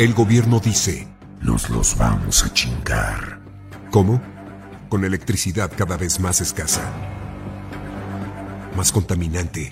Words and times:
El 0.00 0.14
gobierno 0.14 0.60
dice, 0.60 1.06
Nos 1.42 1.68
los 1.68 1.98
vamos 1.98 2.42
a 2.42 2.54
chingar. 2.54 3.38
¿cómo? 3.90 4.18
Con 4.88 5.04
electricidad 5.04 5.70
cada 5.76 5.98
vez 5.98 6.20
más 6.20 6.40
escasa, 6.40 6.80
más 8.74 8.92
contaminante 8.92 9.70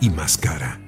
y 0.00 0.10
más 0.10 0.38
cara. 0.38 0.80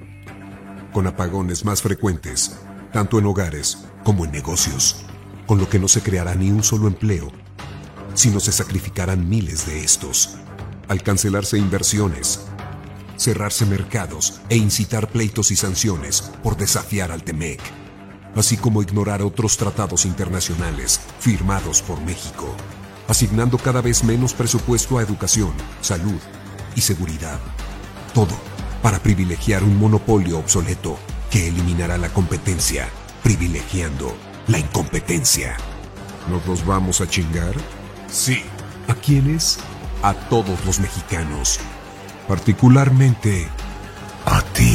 Con 0.93 1.05
apagones 1.05 1.65
más 1.65 1.81
frecuentes, 1.81 2.57
tanto 2.93 3.19
en 3.19 3.25
hogares 3.25 3.79
como 4.05 4.23
en 4.23 4.31
negocios, 4.31 5.05
con 5.47 5.59
lo 5.59 5.67
que 5.67 5.77
no 5.77 5.89
se 5.89 5.99
creará 5.99 6.33
ni 6.35 6.49
un 6.49 6.63
solo 6.63 6.87
empleo, 6.87 7.33
sino 8.13 8.39
se 8.39 8.53
sacrificarán 8.53 9.27
miles 9.27 9.65
de 9.65 9.83
estos, 9.83 10.37
al 10.87 11.03
cancelarse 11.03 11.57
inversiones, 11.57 12.47
cerrarse 13.17 13.65
mercados 13.65 14.39
e 14.47 14.55
incitar 14.55 15.09
pleitos 15.09 15.51
y 15.51 15.57
sanciones 15.57 16.21
por 16.41 16.55
desafiar 16.55 17.11
al 17.11 17.21
TEMEC, 17.21 17.59
así 18.35 18.57
como 18.57 18.81
ignorar 18.81 19.21
otros 19.21 19.57
tratados 19.57 20.05
internacionales 20.05 20.99
firmados 21.19 21.81
por 21.81 21.99
México, 22.01 22.53
asignando 23.07 23.57
cada 23.57 23.81
vez 23.81 24.03
menos 24.03 24.33
presupuesto 24.33 24.97
a 24.97 25.01
educación, 25.01 25.53
salud 25.81 26.19
y 26.75 26.81
seguridad. 26.81 27.39
Todo 28.13 28.35
para 28.81 28.99
privilegiar 28.99 29.63
un 29.63 29.79
monopolio 29.79 30.37
obsoleto 30.37 30.99
que 31.31 31.47
eliminará 31.47 31.97
la 31.97 32.09
competencia, 32.09 32.87
privilegiando 33.23 34.15
la 34.47 34.59
incompetencia. 34.59 35.57
¿Nos 36.29 36.45
los 36.45 36.65
vamos 36.65 37.01
a 37.01 37.09
chingar? 37.09 37.53
Sí. 38.07 38.43
¿A 38.87 38.93
quiénes? 38.93 39.57
A 40.03 40.13
todos 40.13 40.63
los 40.65 40.79
mexicanos. 40.79 41.59
Particularmente 42.27 43.47
A 44.25 44.41
ti. 44.53 44.74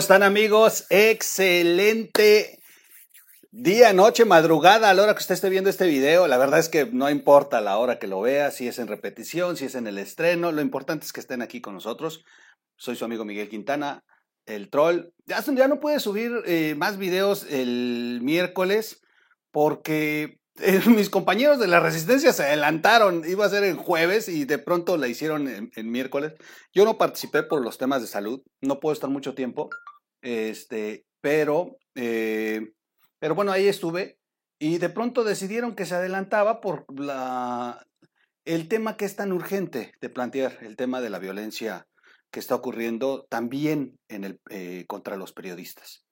Están 0.00 0.22
amigos? 0.22 0.86
Excelente 0.88 2.58
día, 3.50 3.92
noche, 3.92 4.24
madrugada 4.24 4.88
a 4.88 4.94
la 4.94 5.02
hora 5.02 5.12
que 5.12 5.20
usted 5.20 5.34
esté 5.34 5.50
viendo 5.50 5.68
este 5.68 5.86
video. 5.86 6.26
La 6.26 6.38
verdad 6.38 6.58
es 6.58 6.70
que 6.70 6.86
no 6.86 7.10
importa 7.10 7.60
la 7.60 7.76
hora 7.76 7.98
que 7.98 8.06
lo 8.06 8.22
vea, 8.22 8.50
si 8.50 8.66
es 8.66 8.78
en 8.78 8.86
repetición, 8.86 9.58
si 9.58 9.66
es 9.66 9.74
en 9.74 9.86
el 9.86 9.98
estreno. 9.98 10.52
Lo 10.52 10.62
importante 10.62 11.04
es 11.04 11.12
que 11.12 11.20
estén 11.20 11.42
aquí 11.42 11.60
con 11.60 11.74
nosotros. 11.74 12.24
Soy 12.76 12.96
su 12.96 13.04
amigo 13.04 13.26
Miguel 13.26 13.50
Quintana, 13.50 14.02
el 14.46 14.70
troll. 14.70 15.10
Ya, 15.26 15.44
ya 15.44 15.68
no 15.68 15.80
pude 15.80 16.00
subir 16.00 16.32
eh, 16.46 16.74
más 16.78 16.96
videos 16.96 17.44
el 17.50 18.20
miércoles 18.22 19.02
porque 19.50 20.40
eh, 20.60 20.80
mis 20.86 21.10
compañeros 21.10 21.58
de 21.58 21.66
la 21.66 21.80
resistencia 21.80 22.32
se 22.32 22.44
adelantaron. 22.44 23.22
Iba 23.28 23.44
a 23.44 23.50
ser 23.50 23.64
el 23.64 23.76
jueves 23.76 24.30
y 24.30 24.46
de 24.46 24.56
pronto 24.56 24.96
la 24.96 25.08
hicieron 25.08 25.46
en, 25.46 25.70
en 25.76 25.90
miércoles. 25.90 26.32
Yo 26.72 26.86
no 26.86 26.96
participé 26.96 27.42
por 27.42 27.62
los 27.62 27.76
temas 27.76 28.00
de 28.00 28.08
salud. 28.08 28.40
No 28.62 28.80
puedo 28.80 28.94
estar 28.94 29.10
mucho 29.10 29.34
tiempo. 29.34 29.68
Este, 30.22 31.06
pero, 31.20 31.78
eh, 31.94 32.72
pero 33.18 33.34
bueno, 33.34 33.52
ahí 33.52 33.66
estuve. 33.66 34.18
Y 34.58 34.78
de 34.78 34.90
pronto 34.90 35.24
decidieron 35.24 35.74
que 35.74 35.86
se 35.86 35.94
adelantaba 35.94 36.60
por 36.60 36.84
la, 36.98 37.86
el 38.44 38.68
tema 38.68 38.96
que 38.96 39.06
es 39.06 39.16
tan 39.16 39.32
urgente 39.32 39.94
de 40.00 40.10
plantear, 40.10 40.58
el 40.62 40.76
tema 40.76 41.00
de 41.00 41.10
la 41.10 41.18
violencia 41.18 41.86
que 42.30 42.40
está 42.40 42.54
ocurriendo 42.54 43.26
también 43.28 43.98
en 44.08 44.24
el, 44.24 44.40
eh, 44.50 44.84
contra 44.86 45.16
los 45.16 45.32
periodistas. 45.32 46.04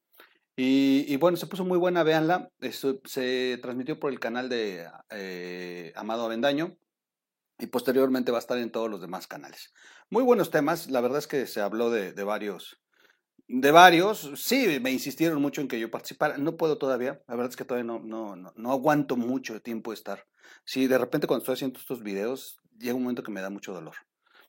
Y, 0.57 1.05
y 1.07 1.17
bueno, 1.17 1.37
se 1.37 1.47
puso 1.47 1.65
muy 1.65 1.79
buena, 1.79 2.03
véanla. 2.03 2.49
Esto 2.61 3.01
se 3.05 3.59
transmitió 3.63 4.01
por 4.01 4.11
el 4.11 4.19
canal 4.19 4.49
de 4.49 4.89
eh, 5.11 5.93
Amado 5.95 6.25
Avendaño 6.25 6.77
y 7.59 7.67
posteriormente 7.67 8.33
va 8.33 8.39
a 8.39 8.41
estar 8.41 8.59
en 8.59 8.73
todos 8.73 8.91
los 8.91 9.01
demás 9.01 9.27
canales. 9.27 9.73
Muy 10.11 10.25
buenos 10.25 10.51
temas, 10.51 10.91
la 10.91 11.01
verdad 11.01 11.19
es 11.19 11.27
que 11.27 11.47
se 11.47 11.61
habló 11.61 11.91
de, 11.91 12.13
de 12.13 12.25
varios, 12.25 12.81
de 13.49 13.71
varios. 13.71 14.31
Sí, 14.37 14.79
me 14.81 14.91
insistieron 14.93 15.41
mucho 15.41 15.61
en 15.61 15.69
que 15.69 15.81
yo 15.81 15.91
participara. 15.91 16.39
No 16.39 16.57
puedo 16.57 16.79
todavía, 16.79 17.23
la 17.27 17.35
verdad 17.35 17.51
es 17.51 17.57
que 17.57 17.65
todavía 17.65 17.85
no, 17.85 17.99
no, 18.01 18.37
no, 18.37 18.53
no 18.57 18.73
aguanto 18.73 19.17
mucho 19.17 19.61
tiempo 19.63 19.93
estar. 19.93 20.27
Sí, 20.65 20.87
de 20.87 20.99
repente 20.99 21.27
cuando 21.27 21.43
estoy 21.43 21.55
haciendo 21.55 21.79
estos 21.79 22.03
videos, 22.03 22.59
llega 22.79 22.95
un 22.95 23.03
momento 23.03 23.23
que 23.23 23.31
me 23.33 23.41
da 23.41 23.51
mucho 23.51 23.73
dolor. 23.73 23.95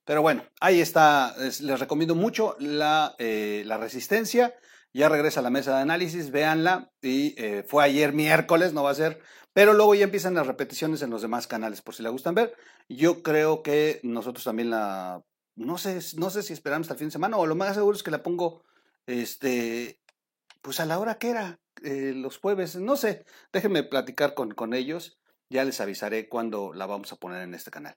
Pero 0.05 0.21
bueno, 0.21 0.43
ahí 0.59 0.81
está. 0.81 1.35
Es- 1.39 1.61
les 1.61 1.79
recomiendo 1.79 2.15
mucho 2.15 2.55
la, 2.59 3.15
eh, 3.19 3.63
la 3.65 3.77
resistencia. 3.77 4.53
Ya 4.91 5.07
regresa 5.07 5.39
a 5.41 5.43
la 5.43 5.51
mesa 5.51 5.75
de 5.75 5.81
análisis, 5.83 6.31
véanla. 6.31 6.91
Y 7.01 7.35
eh, 7.41 7.63
fue 7.67 7.83
ayer 7.83 8.11
miércoles, 8.13 8.73
no 8.73 8.83
va 8.83 8.91
a 8.91 8.95
ser. 8.95 9.21
Pero 9.53 9.73
luego 9.73 9.95
ya 9.95 10.05
empiezan 10.05 10.33
las 10.33 10.47
repeticiones 10.47 11.01
en 11.01 11.09
los 11.09 11.21
demás 11.21 11.47
canales, 11.47 11.81
por 11.81 11.93
si 11.95 12.03
la 12.03 12.09
gustan 12.09 12.35
ver. 12.35 12.55
Yo 12.87 13.21
creo 13.23 13.61
que 13.63 13.99
nosotros 14.03 14.43
también 14.43 14.69
la. 14.71 15.23
No 15.55 15.77
sé, 15.77 15.99
no 16.17 16.29
sé 16.29 16.41
si 16.43 16.53
esperamos 16.53 16.85
hasta 16.85 16.93
el 16.93 16.99
fin 16.99 17.07
de 17.09 17.11
semana, 17.13 17.37
o 17.37 17.45
lo 17.45 17.55
más 17.55 17.75
seguro 17.75 17.95
es 17.95 18.03
que 18.03 18.11
la 18.11 18.23
pongo 18.23 18.63
este, 19.09 19.99
pues 20.61 20.79
a 20.79 20.85
la 20.85 20.99
hora 20.99 21.17
que 21.17 21.29
era, 21.29 21.59
eh, 21.83 22.13
los 22.15 22.37
jueves. 22.37 22.75
No 22.75 22.95
sé, 22.95 23.25
déjenme 23.51 23.83
platicar 23.83 24.33
con, 24.33 24.51
con 24.51 24.73
ellos. 24.73 25.19
Ya 25.49 25.63
les 25.65 25.81
avisaré 25.81 26.29
cuándo 26.29 26.73
la 26.73 26.85
vamos 26.85 27.11
a 27.11 27.15
poner 27.15 27.41
en 27.41 27.55
este 27.55 27.71
canal. 27.71 27.95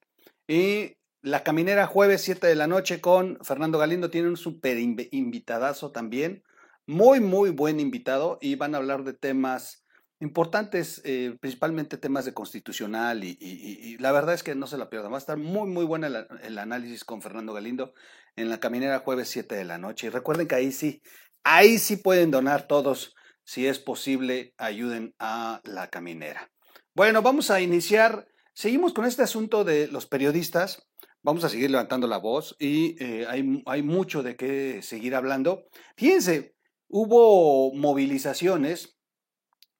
Y 0.48 0.96
la 1.20 1.44
caminera 1.44 1.86
jueves 1.86 2.22
7 2.22 2.46
de 2.46 2.54
la 2.54 2.66
noche 2.66 3.00
con 3.00 3.38
Fernando 3.42 3.78
Galindo 3.78 4.10
tiene 4.10 4.28
un 4.28 4.38
súper 4.38 4.78
inv- 4.78 5.08
invitadazo 5.12 5.92
también. 5.92 6.42
Muy, 6.86 7.20
muy 7.20 7.50
buen 7.50 7.78
invitado 7.78 8.38
y 8.40 8.56
van 8.56 8.74
a 8.74 8.78
hablar 8.78 9.04
de 9.04 9.12
temas 9.12 9.84
importantes, 10.18 11.02
eh, 11.04 11.36
principalmente 11.40 11.98
temas 11.98 12.24
de 12.24 12.32
constitucional 12.32 13.24
y 13.24 13.98
la 13.98 14.12
verdad 14.12 14.34
es 14.34 14.42
que 14.42 14.54
no 14.54 14.66
se 14.66 14.78
la 14.78 14.88
pierdan. 14.88 15.12
Va 15.12 15.16
a 15.16 15.18
estar 15.18 15.36
muy, 15.36 15.68
muy 15.68 15.84
buena 15.84 16.06
el, 16.06 16.26
el 16.42 16.58
análisis 16.58 17.04
con 17.04 17.22
Fernando 17.22 17.52
Galindo 17.52 17.92
en 18.36 18.48
la 18.48 18.60
caminera 18.60 19.00
jueves 19.00 19.28
7 19.28 19.54
de 19.54 19.64
la 19.64 19.78
noche. 19.78 20.06
Y 20.06 20.10
recuerden 20.10 20.48
que 20.48 20.54
ahí 20.54 20.72
sí, 20.72 21.02
ahí 21.44 21.78
sí 21.78 21.96
pueden 21.96 22.30
donar 22.30 22.66
todos, 22.66 23.14
si 23.44 23.66
es 23.66 23.78
posible, 23.78 24.54
ayuden 24.58 25.14
a 25.18 25.60
la 25.64 25.88
caminera. 25.88 26.50
Bueno, 26.94 27.22
vamos 27.22 27.50
a 27.50 27.60
iniciar. 27.60 28.26
Seguimos 28.54 28.92
con 28.92 29.06
este 29.06 29.22
asunto 29.22 29.64
de 29.64 29.88
los 29.88 30.06
periodistas. 30.06 30.86
Vamos 31.22 31.44
a 31.44 31.48
seguir 31.48 31.70
levantando 31.70 32.06
la 32.06 32.18
voz 32.18 32.56
y 32.58 32.96
eh, 33.02 33.26
hay, 33.28 33.62
hay 33.66 33.82
mucho 33.82 34.22
de 34.22 34.36
qué 34.36 34.82
seguir 34.82 35.14
hablando. 35.14 35.64
Fíjense, 35.96 36.54
hubo 36.88 37.72
movilizaciones 37.74 38.98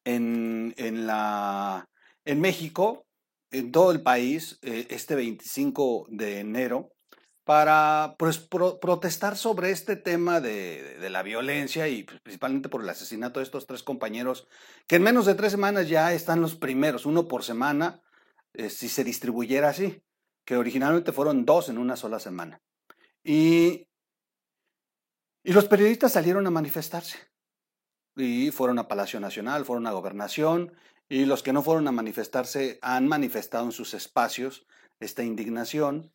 en, 0.04 0.72
en, 0.76 1.06
la, 1.06 1.88
en 2.24 2.40
México, 2.40 3.06
en 3.50 3.72
todo 3.72 3.92
el 3.92 4.02
país, 4.02 4.58
eh, 4.62 4.86
este 4.90 5.14
25 5.14 6.06
de 6.10 6.40
enero, 6.40 6.92
para 7.44 8.14
pues, 8.18 8.38
pro- 8.38 8.78
protestar 8.78 9.36
sobre 9.36 9.70
este 9.70 9.96
tema 9.96 10.40
de, 10.40 10.82
de- 10.82 10.98
de 10.98 11.10
la 11.10 11.22
violencia 11.22 11.88
y 11.88 12.04
pues, 12.04 12.20
principalmente 12.20 12.68
por 12.68 12.82
el 12.82 12.88
asesinato 12.88 13.40
de 13.40 13.44
estos 13.44 13.66
tres 13.66 13.82
compañeros, 13.82 14.46
que 14.86 14.96
en 14.96 15.02
menos 15.02 15.26
de 15.26 15.34
tres 15.34 15.52
semanas 15.52 15.88
ya 15.88 16.12
están 16.12 16.40
los 16.40 16.54
primeros, 16.54 17.04
uno 17.06 17.26
por 17.26 17.42
semana, 17.42 18.00
eh, 18.54 18.70
si 18.70 18.88
se 18.88 19.02
distribuyera 19.04 19.70
así, 19.70 20.02
que 20.44 20.56
originalmente 20.56 21.12
fueron 21.12 21.44
dos 21.44 21.68
en 21.68 21.78
una 21.78 21.96
sola 21.96 22.20
semana. 22.20 22.60
Y, 23.24 23.86
y 25.44 25.52
los 25.52 25.64
periodistas 25.66 26.12
salieron 26.12 26.46
a 26.46 26.50
manifestarse 26.50 27.18
y 28.16 28.50
fueron 28.50 28.78
a 28.78 28.88
Palacio 28.88 29.20
Nacional, 29.20 29.64
fueron 29.64 29.86
a 29.86 29.92
Gobernación, 29.92 30.72
y 31.08 31.24
los 31.24 31.42
que 31.42 31.52
no 31.52 31.62
fueron 31.62 31.88
a 31.88 31.92
manifestarse 31.92 32.78
han 32.82 33.08
manifestado 33.08 33.64
en 33.64 33.72
sus 33.72 33.94
espacios 33.94 34.66
esta 35.00 35.22
indignación, 35.24 36.12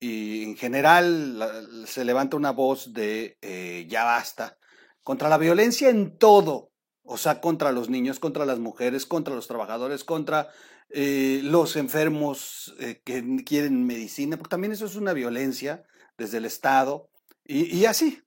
y 0.00 0.44
en 0.44 0.56
general 0.56 1.84
se 1.86 2.04
levanta 2.06 2.36
una 2.36 2.52
voz 2.52 2.94
de 2.94 3.38
eh, 3.42 3.86
ya 3.88 4.04
basta, 4.04 4.56
contra 5.02 5.28
la 5.28 5.36
violencia 5.36 5.90
en 5.90 6.16
todo, 6.16 6.72
o 7.02 7.18
sea, 7.18 7.40
contra 7.42 7.70
los 7.70 7.90
niños, 7.90 8.18
contra 8.18 8.46
las 8.46 8.58
mujeres, 8.58 9.04
contra 9.04 9.34
los 9.34 9.46
trabajadores, 9.46 10.02
contra 10.02 10.48
eh, 10.88 11.40
los 11.44 11.76
enfermos 11.76 12.74
eh, 12.80 13.02
que 13.04 13.22
quieren 13.44 13.86
medicina, 13.86 14.38
porque 14.38 14.50
también 14.50 14.72
eso 14.72 14.86
es 14.86 14.96
una 14.96 15.12
violencia 15.12 15.84
desde 16.16 16.38
el 16.38 16.46
Estado, 16.46 17.10
y, 17.44 17.76
y 17.76 17.84
así, 17.84 18.22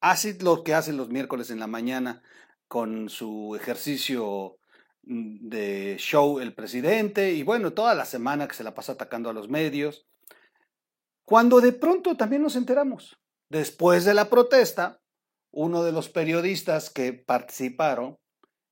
así 0.00 0.38
lo 0.40 0.64
que 0.64 0.74
hacen 0.74 0.96
los 0.96 1.10
miércoles 1.10 1.50
en 1.50 1.60
la 1.60 1.66
mañana 1.66 2.22
con 2.68 3.08
su 3.10 3.54
ejercicio 3.54 4.58
mm, 5.02 5.48
de 5.48 5.96
show 5.98 6.38
el 6.40 6.54
presidente 6.54 7.32
y 7.32 7.42
bueno, 7.42 7.72
toda 7.72 7.94
la 7.94 8.04
semana 8.04 8.46
que 8.48 8.54
se 8.54 8.64
la 8.64 8.74
pasa 8.74 8.92
atacando 8.92 9.28
a 9.30 9.34
los 9.34 9.48
medios. 9.48 10.06
Cuando 11.28 11.60
de 11.60 11.72
pronto 11.72 12.16
también 12.16 12.40
nos 12.40 12.56
enteramos, 12.56 13.18
después 13.50 14.06
de 14.06 14.14
la 14.14 14.30
protesta, 14.30 15.02
uno 15.52 15.84
de 15.84 15.92
los 15.92 16.08
periodistas 16.08 16.88
que 16.88 17.12
participaron, 17.12 18.16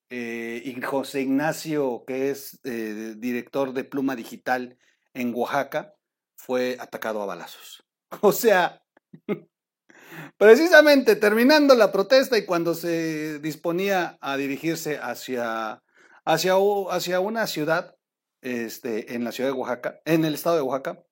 eh, 0.08 0.80
José 0.82 1.20
Ignacio, 1.20 2.04
que 2.06 2.30
es 2.30 2.58
eh, 2.64 3.12
director 3.18 3.74
de 3.74 3.84
Pluma 3.84 4.16
Digital 4.16 4.78
en 5.12 5.34
Oaxaca, 5.34 5.92
fue 6.34 6.78
atacado 6.80 7.20
a 7.20 7.26
balazos. 7.26 7.84
O 8.22 8.32
sea, 8.32 8.82
precisamente 10.38 11.14
terminando 11.14 11.74
la 11.74 11.92
protesta 11.92 12.38
y 12.38 12.46
cuando 12.46 12.72
se 12.72 13.38
disponía 13.40 14.16
a 14.22 14.38
dirigirse 14.38 14.96
hacia, 14.96 15.82
hacia, 16.24 16.54
hacia 16.88 17.20
una 17.20 17.46
ciudad, 17.46 17.96
este, 18.40 19.14
en 19.14 19.24
la 19.24 19.32
ciudad 19.32 19.50
de 19.50 19.58
Oaxaca, 19.58 20.00
en 20.06 20.24
el 20.24 20.32
estado 20.32 20.56
de 20.56 20.62
Oaxaca, 20.62 21.02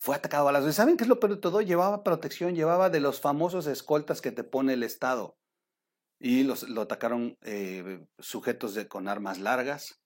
fue 0.00 0.16
atacado 0.16 0.42
a 0.42 0.52
balazos. 0.52 0.70
¿Y 0.70 0.72
saben 0.72 0.96
qué 0.96 1.04
es 1.04 1.08
lo 1.08 1.20
peor 1.20 1.34
de 1.34 1.40
todo? 1.40 1.60
Llevaba 1.60 2.02
protección, 2.02 2.54
llevaba 2.54 2.88
de 2.88 3.00
los 3.00 3.20
famosos 3.20 3.66
escoltas 3.66 4.22
que 4.22 4.32
te 4.32 4.44
pone 4.44 4.72
el 4.72 4.82
Estado. 4.82 5.36
Y 6.18 6.42
los, 6.42 6.68
lo 6.68 6.82
atacaron 6.82 7.36
eh, 7.42 8.06
sujetos 8.18 8.78
con 8.88 9.08
armas 9.08 9.38
largas. 9.38 10.00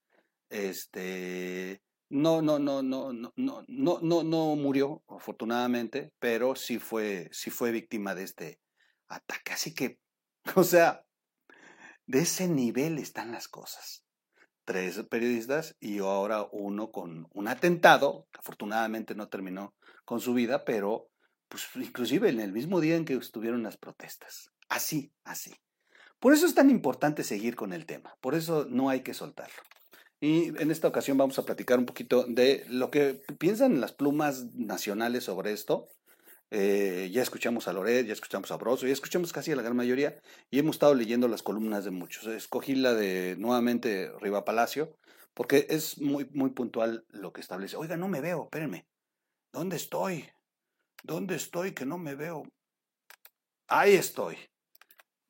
Este, 0.51 1.81
no, 2.11 2.43
no, 2.43 2.59
no, 2.59 2.83
no, 2.83 3.13
no, 3.13 3.33
no, 3.37 3.65
no, 3.69 3.99
no, 4.03 4.23
no 4.25 4.57
murió, 4.57 5.03
afortunadamente, 5.09 6.13
pero 6.19 6.57
sí 6.57 6.79
fue, 6.79 7.29
sí 7.33 7.51
fue 7.51 7.71
víctima 7.71 8.17
de 8.17 8.25
este 8.25 8.61
ataque. 9.07 9.53
Así 9.53 9.75
que, 9.75 10.01
o 10.57 10.65
sea, 10.65 11.05
de 12.07 12.21
ese 12.21 12.49
nivel 12.49 12.99
están 12.99 13.31
las 13.31 13.47
cosas. 13.47 14.05
Tres 14.65 15.03
periodistas 15.11 15.77
y 15.79 15.99
ahora 15.99 16.49
uno 16.51 16.91
con 16.91 17.29
un 17.31 17.49
atentado, 17.49 18.27
afortunadamente 18.33 19.15
no 19.15 19.29
terminó 19.29 19.75
con 20.05 20.21
su 20.21 20.35
vida, 20.35 20.65
pero 20.65 21.11
pues 21.49 21.69
inclusive 21.77 22.29
en 22.29 22.41
el 22.41 22.53
mismo 22.53 22.81
día 22.81 22.97
en 22.97 23.05
que 23.05 23.15
estuvieron 23.15 23.63
las 23.63 23.77
protestas. 23.77 24.51
Así, 24.69 25.13
así. 25.25 25.55
Por 26.19 26.33
eso 26.33 26.47
es 26.47 26.55
tan 26.55 26.71
importante 26.71 27.23
seguir 27.23 27.55
con 27.55 27.73
el 27.73 27.87
tema, 27.87 28.17
por 28.21 28.35
eso 28.35 28.67
no 28.69 28.89
hay 28.89 29.01
que 29.01 29.15
soltarlo. 29.15 29.63
Y 30.21 30.49
en 30.61 30.71
esta 30.71 30.89
ocasión 30.89 31.19
vamos 31.19 31.39
a 31.39 31.45
platicar 31.45 31.79
un 31.79 31.85
poquito 31.85 32.25
de 32.25 32.65
lo 32.69 32.91
que 32.91 33.21
piensan 33.39 33.81
las 33.81 33.93
plumas 33.93 34.55
nacionales 34.55 35.25
sobre 35.25 35.53
esto. 35.53 35.89
Eh, 36.51 37.11
ya 37.13 37.21
escuchamos 37.21 37.69
a 37.69 37.73
Loret, 37.73 38.07
ya 38.07 38.13
escuchamos 38.15 38.51
a 38.51 38.57
Broso, 38.57 38.87
ya 38.87 38.93
escuchamos 38.93 39.33
casi 39.33 39.53
a 39.53 39.57
la 39.57 39.63
gran 39.63 39.77
mayoría 39.77 40.19
y 40.51 40.59
hemos 40.59 40.77
estado 40.77 40.95
leyendo 40.95 41.29
las 41.29 41.43
columnas 41.43 41.85
de 41.85 41.91
muchos. 41.91 42.27
Escogí 42.27 42.75
la 42.75 42.95
de 42.95 43.37
nuevamente 43.39 44.11
Riva 44.21 44.45
Palacio 44.45 44.97
porque 45.35 45.67
es 45.69 46.01
muy, 46.01 46.27
muy 46.33 46.51
puntual 46.51 47.05
lo 47.11 47.33
que 47.33 47.41
establece. 47.41 47.77
Oiga, 47.77 47.97
no 47.97 48.09
me 48.09 48.21
veo, 48.21 48.45
espérenme. 48.45 48.87
¿Dónde 49.55 49.77
estoy? 49.77 50.29
¿Dónde 51.05 51.37
estoy 51.37 51.75
que 51.75 51.87
no 51.87 51.97
me 51.97 52.17
veo? 52.17 52.43
Ahí 53.69 53.95
estoy. 53.95 54.37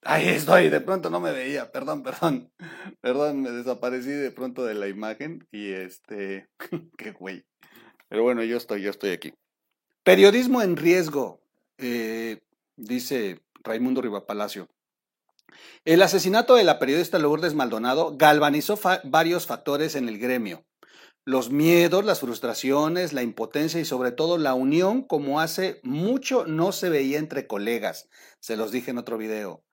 Ahí 0.01 0.29
estoy, 0.29 0.71
de 0.71 0.81
pronto 0.81 1.11
no 1.11 1.21
me 1.21 1.31
veía, 1.31 1.71
perdón, 1.71 2.03
perdón, 2.03 2.51
perdón, 3.03 3.43
me 3.43 3.51
desaparecí 3.51 4.09
de 4.09 4.31
pronto 4.31 4.65
de 4.65 4.73
la 4.73 4.89
imagen 4.89 5.47
y 5.53 5.73
este, 5.73 6.49
qué 6.97 7.13
güey. 7.13 7.45
Pero 8.09 8.23
bueno, 8.23 8.43
yo 8.43 8.57
estoy, 8.57 8.81
yo 8.81 8.89
estoy 8.89 9.11
aquí. 9.11 9.35
Periodismo 10.03 10.63
en 10.63 10.79
riesgo, 10.79 11.43
eh, 11.77 12.41
dice 12.77 13.43
Raimundo 13.63 14.01
Rivapalacio. 14.01 14.71
El 15.85 16.01
asesinato 16.01 16.55
de 16.55 16.65
la 16.65 16.79
periodista 16.79 17.19
Lourdes 17.19 17.53
Maldonado 17.53 18.17
galvanizó 18.17 18.81
varios 19.05 19.47
factores 19.47 19.97
en 19.97 20.09
el 20.09 20.19
gremio. 20.19 20.65
Los 21.27 21.51
miedos, 21.51 22.05
las 22.05 22.21
frustraciones, 22.21 23.13
la 23.13 23.23
impotencia 23.23 23.81
y 23.81 23.85
sobre 23.85 24.13
todo 24.13 24.37
la 24.39 24.55
unión 24.55 25.03
como 25.03 25.41
hace 25.41 25.81
mucho 25.83 26.47
no 26.47 26.73
se 26.73 26.91
veía 26.91 27.19
entre 27.19 27.47
colegas. 27.47 28.09
Se 28.41 28.57
los 28.57 28.73
dije 28.73 28.91
en 28.91 28.99
otro 28.99 29.17
video 29.17 29.65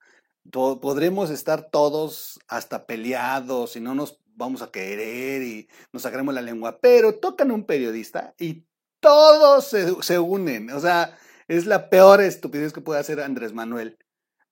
podremos 0.50 1.30
estar 1.30 1.70
todos 1.70 2.40
hasta 2.48 2.86
peleados 2.86 3.76
y 3.76 3.80
no 3.80 3.96
nos 3.96 4.20
vamos 4.36 4.62
a 4.62 4.72
querer 4.72 5.44
y 5.44 5.68
nos 5.94 6.04
sacaremos 6.04 6.34
la 6.34 6.42
lengua, 6.42 6.80
pero 6.82 7.16
tocan 7.16 7.52
un 7.52 7.66
periodista 7.66 8.34
y 8.40 8.66
todos 9.00 9.68
se, 10.02 10.20
unen. 10.20 10.72
O 10.72 10.80
sea, 10.80 11.18
es 11.48 11.66
la 11.66 11.90
peor 11.90 12.22
estupidez 12.22 12.74
que 12.74 12.82
puede 12.82 13.00
hacer 13.00 13.20
Andrés 13.20 13.54
Manuel 13.54 13.98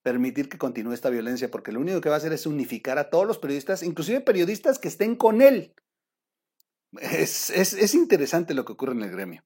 permitir 0.02 0.48
que 0.48 0.58
continúe 0.58 0.94
esta 0.94 1.10
violencia, 1.10 1.52
porque 1.52 1.72
lo 1.72 1.82
único 1.82 2.02
que 2.02 2.10
va 2.10 2.16
a 2.16 2.20
hacer 2.20 2.32
es 2.32 2.46
unificar 2.46 2.98
a 2.98 3.10
todos 3.10 3.28
los 3.28 3.38
periodistas, 3.38 3.84
inclusive 3.84 4.22
periodistas 4.22 4.80
que 4.80 4.88
estén 4.88 5.16
con 5.16 5.42
él. 5.42 5.74
Es 7.02 7.94
interesante 7.94 8.54
lo 8.54 8.66
que 8.66 8.74
ocurre 8.74 8.94
en 8.94 9.04
el 9.04 9.12
gremio. 9.12 9.44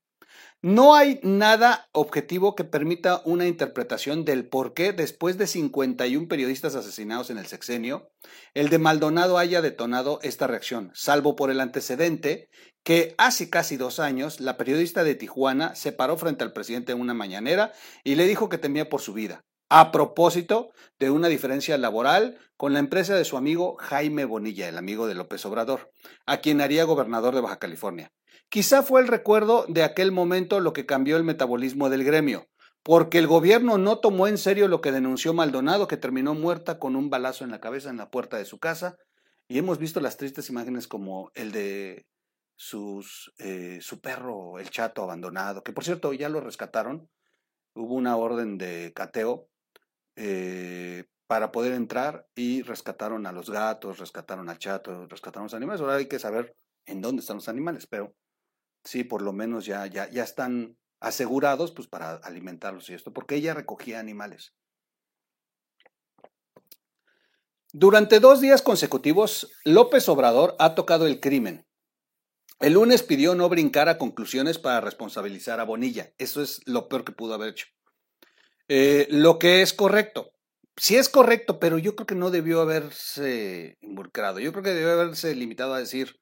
No 0.61 0.95
hay 0.95 1.19
nada 1.23 1.89
objetivo 1.91 2.55
que 2.55 2.63
permita 2.63 3.21
una 3.25 3.47
interpretación 3.47 4.23
del 4.23 4.47
por 4.47 4.73
qué, 4.73 4.93
después 4.93 5.37
de 5.37 5.45
51 5.45 6.29
periodistas 6.29 6.75
asesinados 6.75 7.29
en 7.29 7.37
el 7.37 7.47
sexenio, 7.47 8.11
el 8.53 8.69
de 8.69 8.77
Maldonado 8.77 9.37
haya 9.37 9.61
detonado 9.61 10.19
esta 10.23 10.47
reacción, 10.47 10.91
salvo 10.93 11.35
por 11.35 11.51
el 11.51 11.59
antecedente 11.59 12.49
que 12.83 13.13
hace 13.17 13.49
casi 13.49 13.75
dos 13.75 13.99
años 13.99 14.39
la 14.39 14.55
periodista 14.55 15.03
de 15.03 15.15
Tijuana 15.15 15.75
se 15.75 15.91
paró 15.91 16.15
frente 16.15 16.45
al 16.45 16.53
presidente 16.53 16.93
en 16.93 17.01
una 17.01 17.13
mañanera 17.13 17.73
y 18.05 18.15
le 18.15 18.25
dijo 18.25 18.47
que 18.47 18.57
temía 18.57 18.87
por 18.87 19.01
su 19.01 19.13
vida, 19.13 19.43
a 19.75 19.91
propósito 19.91 20.71
de 20.99 21.09
una 21.09 21.29
diferencia 21.29 21.79
laboral 21.79 22.37
con 22.57 22.73
la 22.73 22.79
empresa 22.79 23.15
de 23.15 23.25
su 23.25 23.37
amigo 23.37 23.75
Jaime 23.79 24.23
Bonilla, 24.23 24.69
el 24.69 24.77
amigo 24.77 25.07
de 25.07 25.15
López 25.15 25.43
Obrador, 25.47 25.89
a 26.27 26.41
quien 26.41 26.61
haría 26.61 26.83
gobernador 26.83 27.33
de 27.33 27.41
Baja 27.41 27.57
California. 27.57 28.11
Quizá 28.49 28.83
fue 28.83 29.01
el 29.01 29.07
recuerdo 29.07 29.65
de 29.67 29.81
aquel 29.81 30.11
momento 30.11 30.59
lo 30.59 30.73
que 30.73 30.85
cambió 30.85 31.17
el 31.17 31.23
metabolismo 31.23 31.89
del 31.89 32.03
gremio, 32.03 32.45
porque 32.83 33.17
el 33.17 33.25
gobierno 33.25 33.79
no 33.79 33.97
tomó 33.97 34.27
en 34.27 34.37
serio 34.37 34.67
lo 34.67 34.79
que 34.79 34.91
denunció 34.91 35.33
Maldonado, 35.33 35.87
que 35.87 35.97
terminó 35.97 36.35
muerta 36.35 36.77
con 36.77 36.95
un 36.95 37.09
balazo 37.09 37.43
en 37.43 37.49
la 37.49 37.59
cabeza 37.59 37.89
en 37.89 37.97
la 37.97 38.11
puerta 38.11 38.37
de 38.37 38.45
su 38.45 38.59
casa, 38.59 38.97
y 39.47 39.57
hemos 39.57 39.79
visto 39.79 39.99
las 40.01 40.17
tristes 40.17 40.51
imágenes 40.51 40.87
como 40.87 41.31
el 41.33 41.51
de 41.51 42.05
sus, 42.55 43.33
eh, 43.39 43.79
su 43.81 44.01
perro, 44.01 44.59
el 44.59 44.69
chato 44.69 45.01
abandonado, 45.01 45.63
que 45.63 45.73
por 45.73 45.83
cierto 45.83 46.13
ya 46.13 46.29
lo 46.29 46.41
rescataron, 46.41 47.09
hubo 47.73 47.95
una 47.95 48.17
orden 48.17 48.59
de 48.59 48.93
cateo 48.93 49.47
eh, 50.15 51.06
para 51.27 51.51
poder 51.51 51.74
entrar 51.74 52.27
y 52.36 52.62
rescataron 52.62 53.25
a 53.25 53.31
los 53.31 53.50
gatos, 53.50 54.00
rescataron 54.00 54.50
al 54.50 54.60
chato, 54.60 55.07
rescataron 55.07 55.44
a 55.44 55.45
los 55.45 55.54
animales, 55.54 55.81
ahora 55.81 55.95
hay 55.95 56.07
que 56.07 56.19
saber 56.19 56.56
en 56.86 57.01
dónde 57.01 57.21
están 57.21 57.38
los 57.38 57.50
animales, 57.50 57.88
pero 57.88 58.13
sí, 58.83 59.04
por 59.04 59.21
lo 59.21 59.33
menos 59.33 59.65
ya, 59.65 59.86
ya, 59.88 60.10
ya 60.10 60.24
están 60.24 60.77
asegurados 61.00 61.71
pues 61.71 61.88
para 61.88 62.15
alimentarlos 62.15 62.89
y 62.89 62.94
esto, 62.94 63.13
porque 63.13 63.36
ella 63.36 63.54
recogía 63.54 64.00
animales. 64.00 64.54
Durante 67.75 68.19
dos 68.19 68.39
días 68.39 68.62
consecutivos, 68.62 69.51
López 69.65 70.07
Obrador 70.07 70.56
ha 70.60 70.75
tocado 70.75 71.07
el 71.07 71.19
crimen. 71.19 71.65
El 72.60 72.74
lunes 72.74 73.01
pidió 73.01 73.33
no 73.33 73.50
brincar 73.50 73.89
a 73.89 73.98
conclusiones 73.98 74.60
para 74.60 74.80
responsabilizar 74.80 75.60
a 75.60 75.63
Bonilla. 75.63 76.13
Eso 76.20 76.43
es 76.43 76.62
lo 76.67 76.88
peor 76.88 77.03
que 77.03 77.12
pudo 77.12 77.34
haber 77.34 77.50
hecho. 77.50 77.65
Eh, 78.67 79.08
lo 79.10 79.39
que 79.39 79.62
es 79.62 79.74
correcto. 79.74 80.32
Sí 80.75 80.96
es 80.96 81.10
correcto, 81.10 81.60
pero 81.60 81.77
yo 81.77 81.96
creo 81.96 82.08
que 82.08 82.15
no 82.15 82.32
debió 82.32 82.62
haberse 82.62 83.77
involucrado. 83.82 84.39
Yo 84.39 84.51
creo 84.51 84.63
que 84.63 84.74
debió 84.74 84.91
haberse 84.91 85.36
limitado 85.36 85.74
a 85.75 85.79
decir, 85.79 86.20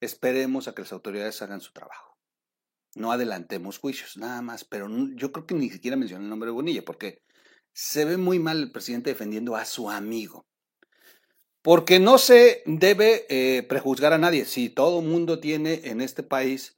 Esperemos 0.00 0.68
a 0.68 0.74
que 0.74 0.82
las 0.82 0.92
autoridades 0.92 1.42
hagan 1.42 1.60
su 1.60 1.72
trabajo. 1.72 2.16
No 2.94 3.12
adelantemos 3.12 3.78
juicios, 3.78 4.16
nada 4.16 4.42
más, 4.42 4.64
pero 4.64 4.88
yo 5.14 5.32
creo 5.32 5.46
que 5.46 5.54
ni 5.54 5.70
siquiera 5.70 5.96
mencioné 5.96 6.24
el 6.24 6.30
nombre 6.30 6.48
de 6.48 6.54
Bonilla, 6.54 6.84
porque 6.84 7.22
se 7.72 8.04
ve 8.04 8.16
muy 8.16 8.38
mal 8.38 8.58
el 8.58 8.72
presidente 8.72 9.10
defendiendo 9.10 9.56
a 9.56 9.64
su 9.64 9.90
amigo. 9.90 10.46
Porque 11.62 11.98
no 11.98 12.18
se 12.18 12.62
debe 12.66 13.26
eh, 13.28 13.62
prejuzgar 13.64 14.12
a 14.12 14.18
nadie. 14.18 14.44
Si 14.44 14.68
todo 14.70 15.02
mundo 15.02 15.40
tiene 15.40 15.82
en 15.84 16.00
este 16.00 16.22
país 16.22 16.77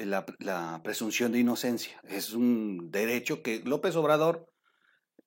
eh, 0.00 0.06
la, 0.06 0.80
presunción 0.82 1.32
de 1.32 1.40
inocencia, 1.40 2.00
es 2.08 2.32
un 2.32 2.90
derecho 2.90 3.42
que 3.42 3.60
López 3.64 3.96
Obrador 3.96 4.48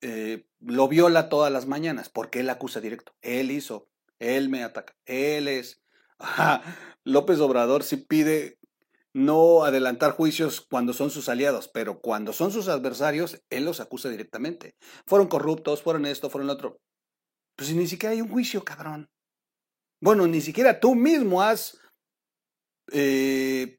eh, 0.01 0.47
lo 0.59 0.87
viola 0.87 1.29
todas 1.29 1.51
las 1.51 1.67
mañanas, 1.67 2.09
porque 2.09 2.39
él 2.39 2.49
acusa 2.49 2.81
directo. 2.81 3.13
Él 3.21 3.51
hizo, 3.51 3.87
él 4.19 4.49
me 4.49 4.63
ataca, 4.63 4.95
él 5.05 5.47
es. 5.47 5.81
López 7.03 7.39
Obrador 7.39 7.83
sí 7.83 7.97
pide 7.97 8.57
no 9.13 9.63
adelantar 9.63 10.13
juicios 10.13 10.61
cuando 10.61 10.91
son 10.93 11.11
sus 11.11 11.29
aliados, 11.29 11.67
pero 11.67 12.01
cuando 12.01 12.33
son 12.33 12.51
sus 12.51 12.67
adversarios, 12.67 13.43
él 13.51 13.65
los 13.65 13.79
acusa 13.79 14.09
directamente. 14.09 14.75
Fueron 15.05 15.27
corruptos, 15.27 15.83
fueron 15.83 16.07
esto, 16.07 16.31
fueron 16.31 16.49
otro. 16.49 16.79
Pues 17.55 17.73
ni 17.75 17.85
siquiera 17.85 18.13
hay 18.13 18.21
un 18.21 18.29
juicio, 18.29 18.65
cabrón. 18.65 19.11
Bueno, 20.01 20.25
ni 20.25 20.41
siquiera 20.41 20.79
tú 20.79 20.95
mismo 20.95 21.43
has 21.43 21.77
eh, 22.91 23.77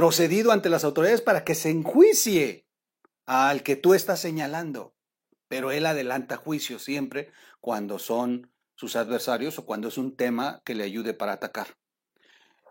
procedido 0.00 0.50
ante 0.50 0.70
las 0.70 0.84
autoridades 0.84 1.20
para 1.20 1.44
que 1.44 1.54
se 1.54 1.68
enjuicie 1.68 2.64
al 3.26 3.62
que 3.62 3.76
tú 3.76 3.92
estás 3.92 4.18
señalando. 4.18 4.94
Pero 5.46 5.72
él 5.72 5.84
adelanta 5.84 6.38
juicios 6.38 6.82
siempre 6.82 7.32
cuando 7.60 7.98
son 7.98 8.50
sus 8.76 8.96
adversarios 8.96 9.58
o 9.58 9.66
cuando 9.66 9.88
es 9.88 9.98
un 9.98 10.16
tema 10.16 10.62
que 10.64 10.74
le 10.74 10.84
ayude 10.84 11.12
para 11.12 11.34
atacar. 11.34 11.76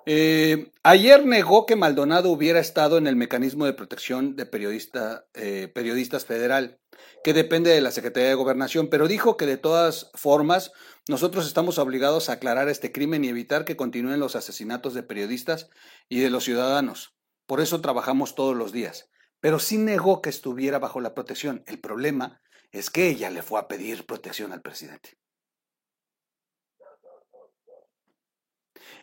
Eh, 0.07 0.71
ayer 0.81 1.23
negó 1.23 1.67
que 1.67 1.75
Maldonado 1.75 2.31
hubiera 2.31 2.59
estado 2.59 2.97
en 2.97 3.05
el 3.05 3.15
mecanismo 3.15 3.67
de 3.67 3.73
protección 3.73 4.35
de 4.35 4.47
periodista, 4.47 5.27
eh, 5.35 5.71
periodistas 5.71 6.25
federal, 6.25 6.79
que 7.23 7.35
depende 7.35 7.69
de 7.69 7.81
la 7.81 7.91
Secretaría 7.91 8.29
de 8.29 8.33
Gobernación, 8.33 8.89
pero 8.89 9.07
dijo 9.07 9.37
que 9.37 9.45
de 9.45 9.57
todas 9.57 10.09
formas 10.15 10.71
nosotros 11.07 11.45
estamos 11.45 11.77
obligados 11.77 12.27
a 12.27 12.33
aclarar 12.33 12.69
este 12.69 12.91
crimen 12.91 13.23
y 13.23 13.29
evitar 13.29 13.65
que 13.65 13.77
continúen 13.77 14.19
los 14.19 14.35
asesinatos 14.35 14.95
de 14.95 15.03
periodistas 15.03 15.69
y 16.09 16.21
de 16.21 16.31
los 16.31 16.45
ciudadanos. 16.45 17.18
Por 17.49 17.61
eso 17.61 17.81
trabajamos 17.81 18.35
todos 18.35 18.55
los 18.55 18.71
días. 18.71 19.09
Pero 19.39 19.57
sí 19.57 19.79
negó 19.79 20.21
que 20.21 20.29
estuviera 20.29 20.77
bajo 20.77 21.01
la 21.01 21.15
protección. 21.15 21.63
El 21.65 21.79
problema 21.79 22.39
es 22.71 22.91
que 22.91 23.07
ella 23.07 23.31
le 23.31 23.41
fue 23.41 23.59
a 23.59 23.67
pedir 23.67 24.05
protección 24.05 24.53
al 24.53 24.61
presidente. 24.61 25.17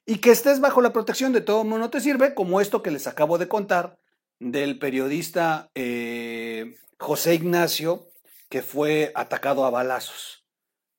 Y 0.04 0.18
que 0.18 0.30
estés 0.30 0.60
bajo 0.60 0.80
la 0.80 0.92
protección 0.92 1.32
de 1.32 1.40
todo 1.40 1.64
mundo 1.64 1.90
te 1.90 2.00
sirve, 2.00 2.36
como 2.36 2.60
esto 2.60 2.84
que 2.84 2.92
les 2.92 3.08
acabo 3.08 3.36
de 3.36 3.48
contar 3.48 3.98
del 4.38 4.78
periodista 4.78 5.68
eh, 5.74 6.76
José 7.00 7.34
Ignacio, 7.34 8.12
que 8.48 8.62
fue 8.62 9.10
atacado 9.16 9.64
a 9.64 9.70
balazos 9.70 10.46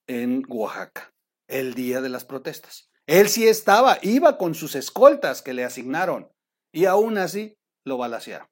en 0.06 0.44
Oaxaca 0.50 1.14
el 1.46 1.72
día 1.72 2.02
de 2.02 2.10
las 2.10 2.26
protestas. 2.26 2.90
Él 3.06 3.30
sí 3.30 3.48
estaba, 3.48 3.96
iba 4.02 4.36
con 4.36 4.54
sus 4.54 4.74
escoltas 4.74 5.40
que 5.40 5.54
le 5.54 5.64
asignaron 5.64 6.30
y 6.72 6.84
aún 6.84 7.18
así 7.18 7.58
lo 7.84 7.96
balacearon. 7.96 8.48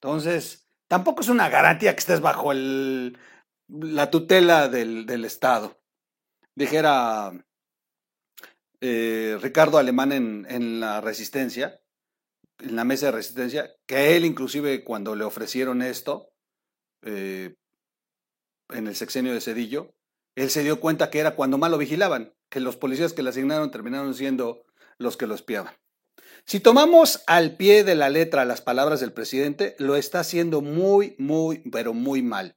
Entonces, 0.00 0.68
tampoco 0.88 1.22
es 1.22 1.28
una 1.28 1.48
garantía 1.48 1.94
que 1.94 2.00
estés 2.00 2.20
bajo 2.20 2.52
la 2.54 4.10
tutela 4.10 4.68
del, 4.68 5.24
Estado. 5.24 5.80
Dijera 6.54 7.32
eh, 8.80 9.38
Ricardo 9.40 9.78
Alemán 9.78 10.12
en, 10.12 10.46
en 10.48 10.80
la 10.80 11.00
resistencia, 11.00 11.80
en 12.58 12.76
la 12.76 12.84
mesa 12.84 13.06
de 13.06 13.12
resistencia, 13.12 13.74
que 13.86 14.16
él 14.16 14.24
inclusive 14.24 14.84
cuando 14.84 15.14
le 15.14 15.24
ofrecieron 15.24 15.82
esto, 15.82 16.32
eh, 17.02 17.56
en 18.70 18.86
el 18.86 18.96
sexenio 18.96 19.34
de 19.34 19.40
Cedillo, 19.40 19.94
él 20.34 20.50
se 20.50 20.62
dio 20.62 20.80
cuenta 20.80 21.10
que 21.10 21.18
era 21.18 21.34
cuando 21.34 21.58
más 21.58 21.70
lo 21.70 21.78
vigilaban, 21.78 22.34
que 22.48 22.60
los 22.60 22.76
policías 22.76 23.12
que 23.12 23.22
le 23.22 23.30
asignaron 23.30 23.70
terminaron 23.70 24.14
siendo 24.14 24.64
los 24.98 25.16
que 25.16 25.26
lo 25.26 25.34
espiaban. 25.34 25.74
Si 26.44 26.60
tomamos 26.60 27.22
al 27.26 27.56
pie 27.56 27.84
de 27.84 27.94
la 27.94 28.10
letra 28.10 28.44
las 28.44 28.60
palabras 28.60 29.00
del 29.00 29.12
presidente, 29.12 29.76
lo 29.78 29.96
está 29.96 30.20
haciendo 30.20 30.60
muy, 30.60 31.14
muy, 31.18 31.58
pero 31.70 31.94
muy 31.94 32.22
mal. 32.22 32.56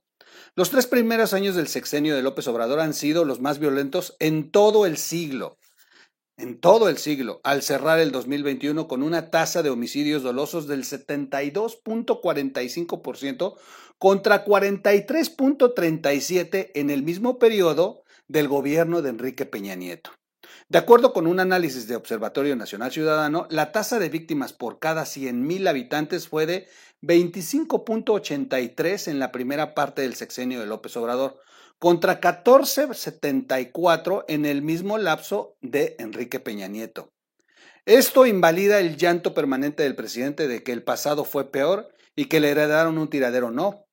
Los 0.55 0.71
tres 0.71 0.87
primeros 0.87 1.33
años 1.33 1.55
del 1.55 1.67
sexenio 1.67 2.15
de 2.15 2.23
López 2.23 2.47
Obrador 2.47 2.79
han 2.79 2.93
sido 2.93 3.25
los 3.25 3.39
más 3.39 3.59
violentos 3.59 4.15
en 4.19 4.51
todo 4.51 4.85
el 4.85 4.97
siglo 4.97 5.57
en 6.37 6.59
todo 6.59 6.89
el 6.89 6.97
siglo, 6.97 7.39
al 7.43 7.61
cerrar 7.61 7.99
el 7.99 8.11
2021 8.11 8.87
con 8.87 9.03
una 9.03 9.29
tasa 9.31 9.63
de 9.63 9.69
homicidios 9.69 10.21
dolosos 10.23 10.67
del 10.67 10.83
72.45% 10.83 13.55
contra 13.97 14.43
43.37 14.43 16.71
en 16.73 16.89
el 16.89 17.03
mismo 17.03 17.39
periodo 17.39 18.03
del 18.27 18.49
gobierno 18.49 19.01
de 19.01 19.11
Enrique 19.11 19.45
Peña 19.45 19.75
Nieto. 19.75 20.11
De 20.67 20.79
acuerdo 20.79 21.13
con 21.13 21.27
un 21.27 21.39
análisis 21.39 21.87
de 21.87 21.95
Observatorio 21.95 22.55
Nacional 22.55 22.91
Ciudadano, 22.91 23.45
la 23.51 23.71
tasa 23.71 23.99
de 23.99 24.09
víctimas 24.09 24.51
por 24.51 24.79
cada 24.79 25.03
100.000 25.03 25.69
habitantes 25.69 26.27
fue 26.27 26.47
de 26.47 26.67
25.83 27.03 29.09
en 29.09 29.19
la 29.19 29.31
primera 29.31 29.75
parte 29.75 30.01
del 30.01 30.15
sexenio 30.15 30.59
de 30.59 30.65
López 30.65 30.97
Obrador, 30.97 31.39
contra 31.77 32.19
14.74 32.19 34.25
en 34.27 34.47
el 34.47 34.63
mismo 34.63 34.97
lapso 34.97 35.55
de 35.61 35.95
Enrique 35.99 36.39
Peña 36.39 36.67
Nieto. 36.67 37.13
Esto 37.85 38.25
invalida 38.25 38.79
el 38.79 38.97
llanto 38.97 39.35
permanente 39.35 39.83
del 39.83 39.95
presidente 39.95 40.47
de 40.47 40.63
que 40.63 40.71
el 40.71 40.83
pasado 40.83 41.25
fue 41.25 41.51
peor 41.51 41.89
y 42.15 42.25
que 42.25 42.39
le 42.39 42.49
heredaron 42.49 42.97
un 42.97 43.11
tiradero. 43.11 43.51
No. 43.51 43.85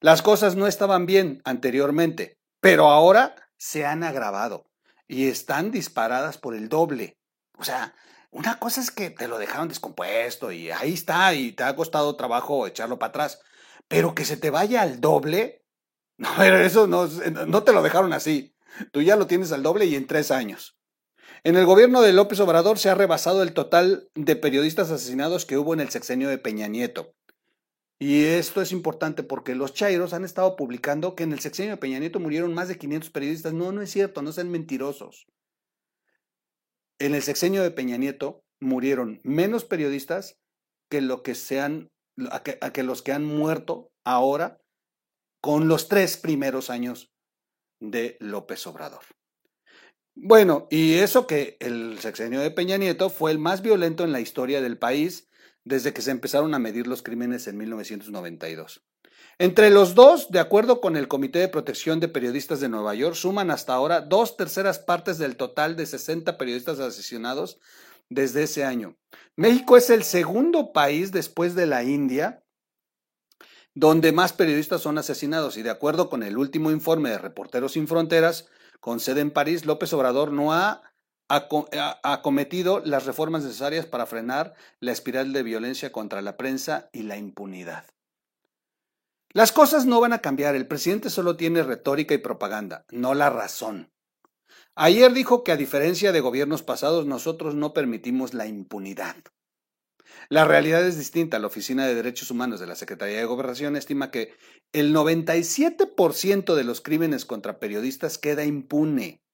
Las 0.00 0.22
cosas 0.22 0.56
no 0.56 0.66
estaban 0.66 1.04
bien 1.04 1.42
anteriormente, 1.44 2.38
pero 2.62 2.88
ahora 2.88 3.34
se 3.58 3.84
han 3.84 4.02
agravado 4.02 4.69
y 5.10 5.26
están 5.26 5.72
disparadas 5.72 6.38
por 6.38 6.54
el 6.54 6.68
doble. 6.68 7.18
O 7.58 7.64
sea, 7.64 7.94
una 8.30 8.60
cosa 8.60 8.80
es 8.80 8.92
que 8.92 9.10
te 9.10 9.26
lo 9.26 9.38
dejaron 9.38 9.66
descompuesto 9.66 10.52
y 10.52 10.70
ahí 10.70 10.94
está 10.94 11.34
y 11.34 11.50
te 11.50 11.64
ha 11.64 11.74
costado 11.74 12.14
trabajo 12.14 12.64
echarlo 12.64 13.00
para 13.00 13.08
atrás, 13.08 13.40
pero 13.88 14.14
que 14.14 14.24
se 14.24 14.36
te 14.36 14.50
vaya 14.50 14.82
al 14.82 15.00
doble, 15.00 15.64
no, 16.16 16.40
eso 16.44 16.86
no, 16.86 17.08
no 17.46 17.62
te 17.64 17.72
lo 17.72 17.82
dejaron 17.82 18.12
así. 18.12 18.54
Tú 18.92 19.02
ya 19.02 19.16
lo 19.16 19.26
tienes 19.26 19.50
al 19.50 19.64
doble 19.64 19.86
y 19.86 19.96
en 19.96 20.06
tres 20.06 20.30
años. 20.30 20.78
En 21.42 21.56
el 21.56 21.66
gobierno 21.66 22.02
de 22.02 22.12
López 22.12 22.38
Obrador 22.38 22.78
se 22.78 22.88
ha 22.88 22.94
rebasado 22.94 23.42
el 23.42 23.52
total 23.52 24.08
de 24.14 24.36
periodistas 24.36 24.92
asesinados 24.92 25.44
que 25.44 25.58
hubo 25.58 25.74
en 25.74 25.80
el 25.80 25.90
sexenio 25.90 26.28
de 26.28 26.38
Peña 26.38 26.68
Nieto. 26.68 27.14
Y 28.02 28.24
esto 28.24 28.62
es 28.62 28.72
importante 28.72 29.22
porque 29.22 29.54
los 29.54 29.74
Chairos 29.74 30.14
han 30.14 30.24
estado 30.24 30.56
publicando 30.56 31.14
que 31.14 31.22
en 31.22 31.34
el 31.34 31.40
sexenio 31.40 31.72
de 31.72 31.76
Peña 31.76 31.98
Nieto 31.98 32.18
murieron 32.18 32.54
más 32.54 32.68
de 32.68 32.78
500 32.78 33.10
periodistas. 33.10 33.52
No, 33.52 33.72
no 33.72 33.82
es 33.82 33.90
cierto, 33.90 34.22
no 34.22 34.32
sean 34.32 34.50
mentirosos. 34.50 35.26
En 36.98 37.14
el 37.14 37.22
sexenio 37.22 37.62
de 37.62 37.70
Peña 37.70 37.98
Nieto 37.98 38.42
murieron 38.58 39.20
menos 39.22 39.66
periodistas 39.66 40.38
que, 40.90 41.02
lo 41.02 41.22
que, 41.22 41.34
sean, 41.34 41.90
que 42.72 42.82
los 42.82 43.02
que 43.02 43.12
han 43.12 43.26
muerto 43.26 43.90
ahora 44.02 44.62
con 45.42 45.68
los 45.68 45.88
tres 45.88 46.16
primeros 46.16 46.70
años 46.70 47.12
de 47.80 48.16
López 48.18 48.66
Obrador. 48.66 49.04
Bueno, 50.14 50.68
y 50.70 50.94
eso 50.94 51.26
que 51.26 51.58
el 51.60 51.98
sexenio 51.98 52.40
de 52.40 52.50
Peña 52.50 52.78
Nieto 52.78 53.10
fue 53.10 53.30
el 53.30 53.38
más 53.38 53.60
violento 53.60 54.04
en 54.04 54.12
la 54.12 54.20
historia 54.20 54.62
del 54.62 54.78
país 54.78 55.29
desde 55.64 55.92
que 55.92 56.02
se 56.02 56.10
empezaron 56.10 56.54
a 56.54 56.58
medir 56.58 56.86
los 56.86 57.02
crímenes 57.02 57.46
en 57.46 57.56
1992. 57.56 58.82
Entre 59.38 59.70
los 59.70 59.94
dos, 59.94 60.30
de 60.30 60.38
acuerdo 60.38 60.80
con 60.80 60.96
el 60.96 61.08
Comité 61.08 61.38
de 61.38 61.48
Protección 61.48 62.00
de 62.00 62.08
Periodistas 62.08 62.60
de 62.60 62.68
Nueva 62.68 62.94
York, 62.94 63.14
suman 63.14 63.50
hasta 63.50 63.74
ahora 63.74 64.00
dos 64.00 64.36
terceras 64.36 64.78
partes 64.78 65.18
del 65.18 65.36
total 65.36 65.76
de 65.76 65.86
60 65.86 66.36
periodistas 66.38 66.78
asesinados 66.80 67.58
desde 68.08 68.42
ese 68.42 68.64
año. 68.64 68.96
México 69.36 69.76
es 69.76 69.90
el 69.90 70.04
segundo 70.04 70.72
país 70.72 71.12
después 71.12 71.54
de 71.54 71.66
la 71.66 71.84
India 71.84 72.42
donde 73.74 74.12
más 74.12 74.32
periodistas 74.32 74.82
son 74.82 74.98
asesinados. 74.98 75.56
Y 75.56 75.62
de 75.62 75.70
acuerdo 75.70 76.10
con 76.10 76.22
el 76.22 76.36
último 76.36 76.70
informe 76.70 77.10
de 77.10 77.18
Reporteros 77.18 77.72
Sin 77.72 77.88
Fronteras, 77.88 78.48
con 78.80 79.00
sede 79.00 79.20
en 79.20 79.30
París, 79.30 79.64
López 79.66 79.92
Obrador 79.92 80.32
no 80.32 80.52
ha 80.52 80.82
acometido 81.30 82.80
las 82.84 83.06
reformas 83.06 83.44
necesarias 83.44 83.86
para 83.86 84.06
frenar 84.06 84.54
la 84.80 84.92
espiral 84.92 85.32
de 85.32 85.42
violencia 85.42 85.92
contra 85.92 86.22
la 86.22 86.36
prensa 86.36 86.90
y 86.92 87.04
la 87.04 87.16
impunidad. 87.16 87.84
Las 89.32 89.52
cosas 89.52 89.86
no 89.86 90.00
van 90.00 90.12
a 90.12 90.18
cambiar, 90.18 90.56
el 90.56 90.66
presidente 90.66 91.08
solo 91.08 91.36
tiene 91.36 91.62
retórica 91.62 92.14
y 92.14 92.18
propaganda, 92.18 92.84
no 92.90 93.14
la 93.14 93.30
razón. 93.30 93.90
Ayer 94.74 95.12
dijo 95.12 95.44
que 95.44 95.52
a 95.52 95.56
diferencia 95.56 96.10
de 96.10 96.20
gobiernos 96.20 96.62
pasados, 96.62 97.06
nosotros 97.06 97.54
no 97.54 97.72
permitimos 97.72 98.34
la 98.34 98.46
impunidad. 98.46 99.16
La 100.28 100.44
realidad 100.44 100.84
es 100.86 100.98
distinta. 100.98 101.38
La 101.38 101.46
Oficina 101.46 101.86
de 101.86 101.94
Derechos 101.94 102.30
Humanos 102.30 102.60
de 102.60 102.66
la 102.66 102.74
Secretaría 102.74 103.18
de 103.18 103.24
Gobernación 103.24 103.76
estima 103.76 104.10
que 104.10 104.34
el 104.72 104.94
97% 104.94 106.54
de 106.54 106.64
los 106.64 106.80
crímenes 106.80 107.24
contra 107.24 107.58
periodistas 107.58 108.18
queda 108.18 108.44
impune. 108.44 109.20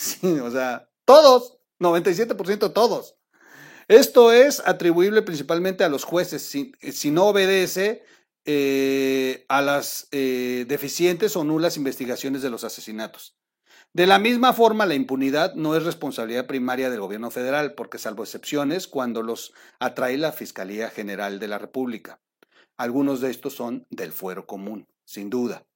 Sí, 0.00 0.26
o 0.38 0.50
sea, 0.50 0.89
todos, 1.10 1.58
97% 1.80 2.72
todos. 2.72 3.16
Esto 3.88 4.30
es 4.30 4.62
atribuible 4.64 5.22
principalmente 5.22 5.82
a 5.82 5.88
los 5.88 6.04
jueces. 6.04 6.42
Si, 6.42 7.10
no 7.10 7.26
obedece 7.26 8.04
eh, 8.44 9.44
a 9.48 9.60
las 9.60 10.06
eh, 10.12 10.66
deficientes 10.68 11.34
o 11.34 11.42
nulas 11.42 11.76
investigaciones 11.76 12.42
de 12.42 12.50
los 12.50 12.62
asesinatos. 12.62 13.36
De 13.92 14.06
la 14.06 14.20
misma 14.20 14.52
forma, 14.52 14.86
la 14.86 14.94
impunidad 14.94 15.54
no 15.54 15.74
es 15.74 15.82
responsabilidad 15.82 16.46
primaria 16.46 16.90
del 16.90 17.00
gobierno 17.00 17.32
federal, 17.32 17.74
porque 17.74 17.98
salvo 17.98 18.22
excepciones, 18.22 18.86
cuando 18.86 19.22
los 19.22 19.52
atrae 19.80 20.16
la 20.16 20.30
Fiscalía 20.30 20.90
General 20.90 21.40
de 21.40 21.48
la 21.48 21.58
República. 21.58 22.20
Algunos 22.76 23.20
de 23.20 23.30
estos 23.30 23.54
son 23.54 23.88
del 23.90 24.12
fuero 24.12 24.46
común, 24.46 24.86
sin 25.04 25.28
duda. 25.28 25.66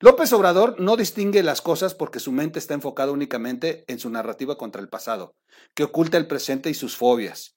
López 0.00 0.32
Obrador 0.32 0.80
no 0.80 0.96
distingue 0.96 1.42
las 1.42 1.60
cosas 1.60 1.94
porque 1.94 2.20
su 2.20 2.32
mente 2.32 2.58
está 2.58 2.74
enfocada 2.74 3.12
únicamente 3.12 3.84
en 3.88 3.98
su 3.98 4.10
narrativa 4.10 4.56
contra 4.58 4.80
el 4.80 4.88
pasado, 4.88 5.34
que 5.74 5.84
oculta 5.84 6.16
el 6.16 6.26
presente 6.26 6.70
y 6.70 6.74
sus 6.74 6.96
fobias. 6.96 7.56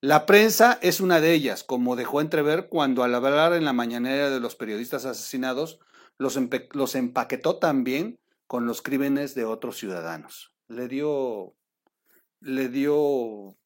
La 0.00 0.26
prensa 0.26 0.78
es 0.80 1.00
una 1.00 1.20
de 1.20 1.32
ellas, 1.34 1.64
como 1.64 1.96
dejó 1.96 2.20
entrever 2.20 2.68
cuando 2.68 3.02
al 3.02 3.14
hablar 3.14 3.52
en 3.52 3.64
la 3.64 3.72
mañanera 3.72 4.30
de 4.30 4.38
los 4.38 4.54
periodistas 4.54 5.04
asesinados, 5.04 5.80
los, 6.18 6.38
los 6.72 6.94
empaquetó 6.94 7.58
también 7.58 8.20
con 8.46 8.64
los 8.64 8.80
crímenes 8.80 9.34
de 9.34 9.44
otros 9.44 9.76
ciudadanos. 9.76 10.52
Le 10.68 10.86
dio, 10.86 11.56
le 12.40 12.68
dio, 12.68 13.56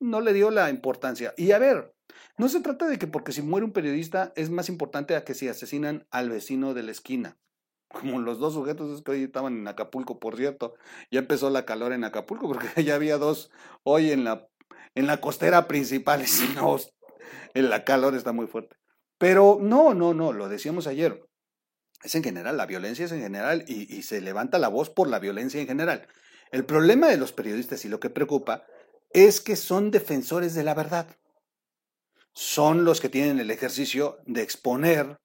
no 0.00 0.20
le 0.20 0.32
dio 0.34 0.50
la 0.50 0.68
importancia. 0.68 1.32
Y 1.38 1.52
a 1.52 1.58
ver, 1.58 1.95
no 2.38 2.48
se 2.48 2.60
trata 2.60 2.86
de 2.86 2.98
que 2.98 3.06
porque 3.06 3.32
si 3.32 3.42
muere 3.42 3.64
un 3.64 3.72
periodista 3.72 4.32
es 4.36 4.50
más 4.50 4.68
importante 4.68 5.16
a 5.16 5.24
que 5.24 5.34
si 5.34 5.48
asesinan 5.48 6.06
al 6.10 6.30
vecino 6.30 6.74
de 6.74 6.82
la 6.82 6.90
esquina. 6.92 7.38
Como 7.88 8.18
los 8.18 8.38
dos 8.38 8.54
sujetos 8.54 9.02
que 9.02 9.10
hoy 9.12 9.22
estaban 9.24 9.56
en 9.56 9.68
Acapulco, 9.68 10.18
por 10.18 10.36
cierto, 10.36 10.74
ya 11.10 11.20
empezó 11.20 11.50
la 11.50 11.64
calor 11.64 11.92
en 11.92 12.04
Acapulco 12.04 12.48
porque 12.52 12.84
ya 12.84 12.94
había 12.94 13.18
dos 13.18 13.50
hoy 13.84 14.10
en 14.10 14.24
la, 14.24 14.48
en 14.94 15.06
la 15.06 15.20
costera 15.20 15.68
principal 15.68 16.22
y 16.24 16.54
no, 16.54 16.78
la 17.54 17.84
calor 17.84 18.14
está 18.14 18.32
muy 18.32 18.46
fuerte. 18.46 18.76
Pero 19.18 19.58
no, 19.60 19.94
no, 19.94 20.12
no, 20.12 20.32
lo 20.32 20.48
decíamos 20.48 20.86
ayer 20.86 21.26
es 22.02 22.14
en 22.14 22.22
general, 22.22 22.56
la 22.56 22.66
violencia 22.66 23.04
es 23.04 23.12
en 23.12 23.20
general 23.20 23.64
y, 23.66 24.02
se 24.02 24.20
levanta 24.20 24.58
la 24.58 24.68
voz 24.68 24.90
por 24.90 25.08
la 25.08 25.18
violencia 25.18 25.60
en 25.60 25.66
general. 25.66 26.06
El 26.50 26.64
problema 26.64 27.08
de 27.08 27.16
los 27.16 27.32
periodistas 27.32 27.84
y 27.84 27.88
lo 27.88 28.00
que 28.00 28.10
preocupa 28.10 28.64
es 29.10 29.40
que 29.40 29.56
son 29.56 29.90
defensores 29.90 30.54
de 30.54 30.62
la 30.62 30.74
verdad. 30.74 31.08
Son 32.36 32.84
los 32.84 33.00
que 33.00 33.08
tienen 33.08 33.40
el 33.40 33.50
ejercicio 33.50 34.18
de 34.26 34.42
exponer, 34.42 35.18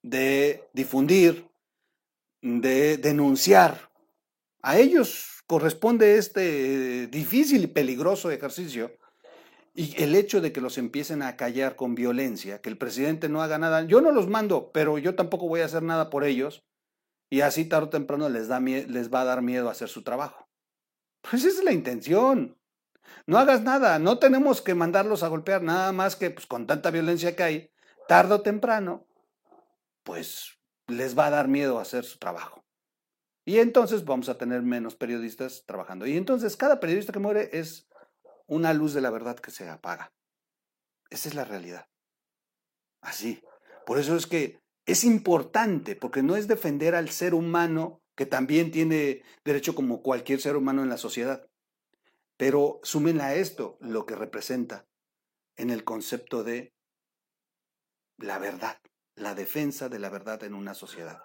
de 0.00 0.70
difundir, 0.72 1.50
de 2.40 2.98
denunciar. 2.98 3.90
A 4.62 4.78
ellos 4.78 5.42
corresponde 5.48 6.18
este 6.18 7.08
difícil 7.08 7.64
y 7.64 7.66
peligroso 7.66 8.30
ejercicio. 8.30 8.92
Y 9.74 10.00
el 10.00 10.14
hecho 10.14 10.40
de 10.40 10.52
que 10.52 10.60
los 10.60 10.78
empiecen 10.78 11.22
a 11.22 11.36
callar 11.36 11.74
con 11.74 11.96
violencia, 11.96 12.60
que 12.60 12.68
el 12.68 12.78
presidente 12.78 13.28
no 13.28 13.42
haga 13.42 13.58
nada, 13.58 13.82
yo 13.82 14.00
no 14.00 14.12
los 14.12 14.28
mando, 14.28 14.70
pero 14.70 14.98
yo 14.98 15.16
tampoco 15.16 15.48
voy 15.48 15.62
a 15.62 15.64
hacer 15.64 15.82
nada 15.82 16.10
por 16.10 16.22
ellos, 16.22 16.62
y 17.28 17.40
así 17.40 17.64
tarde 17.64 17.86
o 17.86 17.90
temprano 17.90 18.28
les, 18.28 18.46
da, 18.46 18.60
les 18.60 19.12
va 19.12 19.22
a 19.22 19.24
dar 19.24 19.42
miedo 19.42 19.68
hacer 19.68 19.88
su 19.88 20.04
trabajo. 20.04 20.48
Pues 21.28 21.44
esa 21.44 21.58
es 21.58 21.64
la 21.64 21.72
intención. 21.72 22.56
No 23.26 23.38
hagas 23.38 23.62
nada, 23.62 23.98
no 23.98 24.18
tenemos 24.18 24.62
que 24.62 24.74
mandarlos 24.74 25.22
a 25.22 25.28
golpear, 25.28 25.62
nada 25.62 25.92
más 25.92 26.16
que 26.16 26.30
pues, 26.30 26.46
con 26.46 26.66
tanta 26.66 26.90
violencia 26.90 27.36
que 27.36 27.42
hay, 27.42 27.70
tarde 28.08 28.34
o 28.34 28.42
temprano, 28.42 29.06
pues 30.02 30.58
les 30.88 31.18
va 31.18 31.26
a 31.26 31.30
dar 31.30 31.48
miedo 31.48 31.78
hacer 31.78 32.04
su 32.04 32.18
trabajo. 32.18 32.64
Y 33.44 33.58
entonces 33.58 34.04
vamos 34.04 34.28
a 34.28 34.38
tener 34.38 34.62
menos 34.62 34.96
periodistas 34.96 35.64
trabajando. 35.66 36.06
Y 36.06 36.16
entonces 36.16 36.56
cada 36.56 36.80
periodista 36.80 37.12
que 37.12 37.18
muere 37.18 37.50
es 37.52 37.88
una 38.46 38.74
luz 38.74 38.94
de 38.94 39.00
la 39.00 39.10
verdad 39.10 39.36
que 39.36 39.50
se 39.50 39.68
apaga. 39.68 40.12
Esa 41.10 41.28
es 41.28 41.34
la 41.34 41.44
realidad. 41.44 41.86
Así. 43.00 43.42
Por 43.86 43.98
eso 43.98 44.14
es 44.16 44.26
que 44.26 44.60
es 44.86 45.04
importante, 45.04 45.96
porque 45.96 46.22
no 46.22 46.36
es 46.36 46.48
defender 46.48 46.94
al 46.94 47.08
ser 47.10 47.34
humano, 47.34 48.02
que 48.16 48.26
también 48.26 48.70
tiene 48.70 49.22
derecho 49.44 49.74
como 49.74 50.02
cualquier 50.02 50.40
ser 50.40 50.56
humano 50.56 50.82
en 50.82 50.88
la 50.88 50.96
sociedad. 50.96 51.49
Pero 52.40 52.80
súmenla 52.82 53.26
a 53.26 53.34
esto, 53.34 53.76
lo 53.82 54.06
que 54.06 54.16
representa 54.16 54.88
en 55.58 55.68
el 55.68 55.84
concepto 55.84 56.42
de 56.42 56.72
la 58.16 58.38
verdad, 58.38 58.78
la 59.14 59.34
defensa 59.34 59.90
de 59.90 59.98
la 59.98 60.08
verdad 60.08 60.42
en 60.44 60.54
una 60.54 60.72
sociedad. 60.72 61.22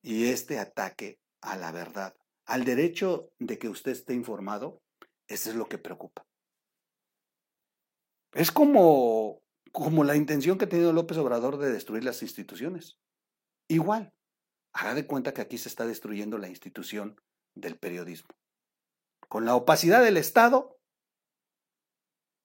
Y 0.00 0.26
este 0.26 0.60
ataque 0.60 1.18
a 1.40 1.56
la 1.56 1.72
verdad, 1.72 2.14
al 2.46 2.64
derecho 2.64 3.32
de 3.40 3.58
que 3.58 3.68
usted 3.68 3.90
esté 3.90 4.14
informado, 4.14 4.80
eso 5.26 5.50
es 5.50 5.56
lo 5.56 5.68
que 5.68 5.78
preocupa. 5.78 6.24
Es 8.34 8.52
como, 8.52 9.42
como 9.72 10.04
la 10.04 10.14
intención 10.14 10.58
que 10.58 10.66
ha 10.66 10.68
tenido 10.68 10.92
López 10.92 11.18
Obrador 11.18 11.58
de 11.58 11.72
destruir 11.72 12.04
las 12.04 12.22
instituciones. 12.22 13.00
Igual, 13.66 14.12
haga 14.72 14.94
de 14.94 15.08
cuenta 15.08 15.34
que 15.34 15.40
aquí 15.40 15.58
se 15.58 15.68
está 15.68 15.86
destruyendo 15.86 16.38
la 16.38 16.48
institución 16.48 17.20
del 17.56 17.76
periodismo. 17.80 18.37
Con 19.28 19.44
la 19.44 19.54
opacidad 19.54 20.02
del 20.02 20.16
Estado, 20.16 20.78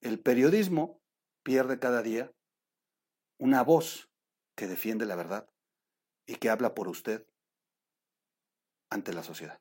el 0.02 0.20
periodismo 0.20 1.02
pierde 1.44 1.80
cada 1.80 2.02
día 2.02 2.32
una 3.40 3.64
voz 3.64 4.10
que 4.56 4.68
defiende 4.68 5.06
la 5.06 5.16
verdad 5.16 5.50
y 6.26 6.36
que 6.36 6.50
habla 6.50 6.76
por 6.76 6.88
usted 6.88 7.26
ante 8.90 9.14
la 9.14 9.24
sociedad. 9.24 9.60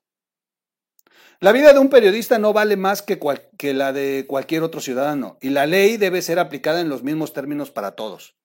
La 1.39 1.51
vida 1.51 1.73
de 1.73 1.79
un 1.79 1.89
periodista 1.89 2.39
no 2.39 2.53
vale 2.53 2.77
más 2.77 3.01
que, 3.01 3.19
que, 3.57 3.73
la 3.73 3.93
de 3.93 4.25
cualquier 4.27 4.63
otro 4.63 4.81
ciudadano 4.81 5.37
y 5.41 5.49
la 5.49 5.65
ley 5.65 5.97
debe 5.97 6.21
ser 6.21 6.39
aplicada 6.39 6.81
en 6.81 6.89
los 6.89 7.03
mismos 7.03 7.33
términos 7.33 7.71
para 7.71 7.95
todos. 7.95 8.37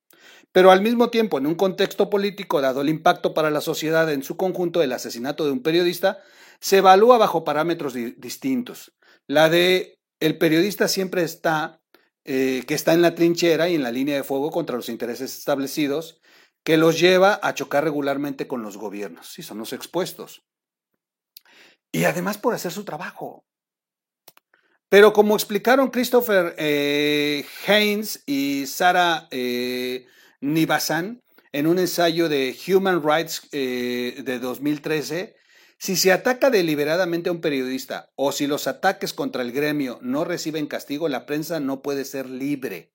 Pero 0.53 0.71
al 0.71 0.83
mismo 0.83 1.11
tiempo, 1.11 1.39
en 1.39 1.47
un 1.47 1.55
contexto 1.55 2.11
político, 2.11 2.61
dado 2.61 2.81
el 2.81 2.89
impacto 2.89 3.35
para 3.35 3.51
la 3.51 3.61
sociedad 3.61 4.11
en 4.13 4.23
su 4.23 4.37
conjunto 4.37 4.81
del 4.81 4.93
asesinato 4.93 5.45
de 5.45 5.53
un 5.53 5.63
periodista, 5.63 6.19
se 6.61 6.79
evalúa 6.79 7.19
bajo 7.19 7.45
parámetros 7.45 7.95
distintos. 7.95 8.93
La 9.27 9.49
de 9.49 9.99
el 10.21 10.39
periodista 10.39 10.89
siempre 10.89 11.23
está, 11.23 11.81
eh, 12.25 12.65
que 12.67 12.75
está 12.75 12.93
en 12.93 13.03
la 13.03 13.15
trinchera 13.15 13.69
y 13.69 13.75
en 13.75 13.83
la 13.83 13.93
línea 13.93 14.17
de 14.17 14.25
fuego 14.25 14.51
contra 14.51 14.77
los 14.77 14.89
intereses 14.89 15.39
establecidos, 15.39 16.21
que 16.65 16.77
los 16.77 16.99
lleva 16.99 17.39
a 17.43 17.55
chocar 17.55 17.85
regularmente 17.85 18.49
con 18.49 18.63
los 18.63 18.77
gobiernos, 18.77 19.39
y 19.39 19.43
son 19.43 19.59
los 19.59 19.73
expuestos. 19.73 20.45
Y 21.93 22.05
además 22.05 22.37
por 22.39 22.55
hacer 22.55 22.73
su 22.73 22.85
trabajo. 22.85 23.45
Pero 24.91 25.13
como 25.13 25.35
explicaron 25.35 25.91
Christopher 25.91 26.55
eh, 26.59 27.45
Haynes 27.67 28.23
y 28.27 28.67
Sara 28.67 29.29
eh, 29.31 30.07
Nibasan 30.41 31.23
en 31.53 31.67
un 31.67 31.79
ensayo 31.79 32.29
de 32.29 32.57
Human 32.69 33.03
Rights 33.03 33.49
eh, 33.53 34.23
de 34.25 34.39
2013, 34.39 35.35
si 35.79 35.97
se 35.97 36.13
ataca 36.13 36.51
deliberadamente 36.51 37.29
a 37.29 37.33
un 37.33 37.41
periodista 37.41 38.11
o 38.17 38.33
si 38.33 38.47
los 38.47 38.67
ataques 38.67 39.15
contra 39.15 39.43
el 39.43 39.53
gremio 39.53 39.99
no 40.03 40.25
reciben 40.25 40.67
castigo, 40.67 41.09
la 41.09 41.25
prensa 41.25 41.61
no 41.61 41.83
puede 41.83 42.05
ser 42.05 42.29
libre. 42.29 42.93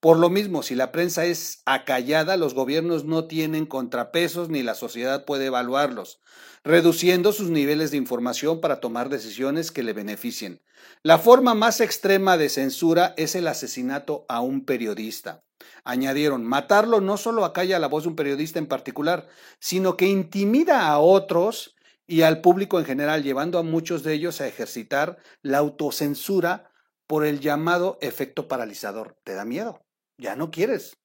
Por 0.00 0.18
lo 0.18 0.30
mismo, 0.30 0.62
si 0.62 0.74
la 0.74 0.92
prensa 0.92 1.26
es 1.26 1.62
acallada, 1.66 2.38
los 2.38 2.54
gobiernos 2.54 3.04
no 3.04 3.26
tienen 3.26 3.66
contrapesos 3.66 4.48
ni 4.48 4.62
la 4.62 4.74
sociedad 4.74 5.26
puede 5.26 5.46
evaluarlos, 5.46 6.20
reduciendo 6.64 7.32
sus 7.32 7.50
niveles 7.50 7.90
de 7.90 7.98
información 7.98 8.62
para 8.62 8.80
tomar 8.80 9.10
decisiones 9.10 9.70
que 9.70 9.82
le 9.82 9.92
beneficien. 9.92 10.62
La 11.02 11.18
forma 11.18 11.54
más 11.54 11.80
extrema 11.82 12.38
de 12.38 12.48
censura 12.48 13.12
es 13.18 13.34
el 13.34 13.46
asesinato 13.46 14.24
a 14.28 14.40
un 14.40 14.64
periodista. 14.64 15.42
Añadieron, 15.84 16.44
matarlo 16.44 17.00
no 17.00 17.16
solo 17.16 17.44
acalla 17.44 17.78
la 17.78 17.88
voz 17.88 18.04
de 18.04 18.10
un 18.10 18.16
periodista 18.16 18.58
en 18.58 18.66
particular, 18.66 19.28
sino 19.58 19.96
que 19.96 20.06
intimida 20.06 20.88
a 20.88 20.98
otros 20.98 21.76
y 22.06 22.22
al 22.22 22.40
público 22.40 22.78
en 22.78 22.86
general, 22.86 23.22
llevando 23.22 23.58
a 23.58 23.62
muchos 23.62 24.02
de 24.02 24.14
ellos 24.14 24.40
a 24.40 24.48
ejercitar 24.48 25.18
la 25.42 25.58
autocensura 25.58 26.70
por 27.06 27.24
el 27.24 27.40
llamado 27.40 27.98
efecto 28.00 28.48
paralizador. 28.48 29.16
¿Te 29.24 29.34
da 29.34 29.44
miedo? 29.44 29.80
ya 30.20 30.36
no 30.36 30.50
quieres. 30.50 30.96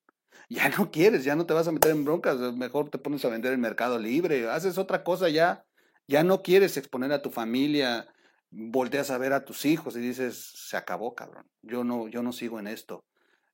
Ya 0.47 0.69
no 0.69 0.91
quieres, 0.91 1.23
ya 1.23 1.35
no 1.35 1.47
te 1.47 1.55
vas 1.55 1.67
a 1.67 1.71
meter 1.71 1.89
en 1.89 2.05
broncas, 2.05 2.37
mejor 2.53 2.89
te 2.91 2.99
pones 2.99 3.25
a 3.25 3.29
vender 3.29 3.51
el 3.51 3.57
mercado 3.57 3.97
libre, 3.97 4.47
haces 4.47 4.77
otra 4.77 5.03
cosa 5.03 5.27
ya, 5.27 5.65
ya 6.07 6.23
no 6.23 6.43
quieres 6.43 6.77
exponer 6.77 7.11
a 7.13 7.23
tu 7.23 7.31
familia, 7.31 8.07
volteas 8.51 9.09
a 9.09 9.17
ver 9.17 9.33
a 9.33 9.43
tus 9.43 9.65
hijos 9.65 9.95
y 9.95 9.99
dices, 10.01 10.53
se 10.55 10.77
acabó, 10.77 11.15
cabrón. 11.15 11.49
Yo 11.63 11.83
no, 11.83 12.07
yo 12.07 12.21
no 12.21 12.31
sigo 12.31 12.59
en 12.59 12.67
esto. 12.67 13.03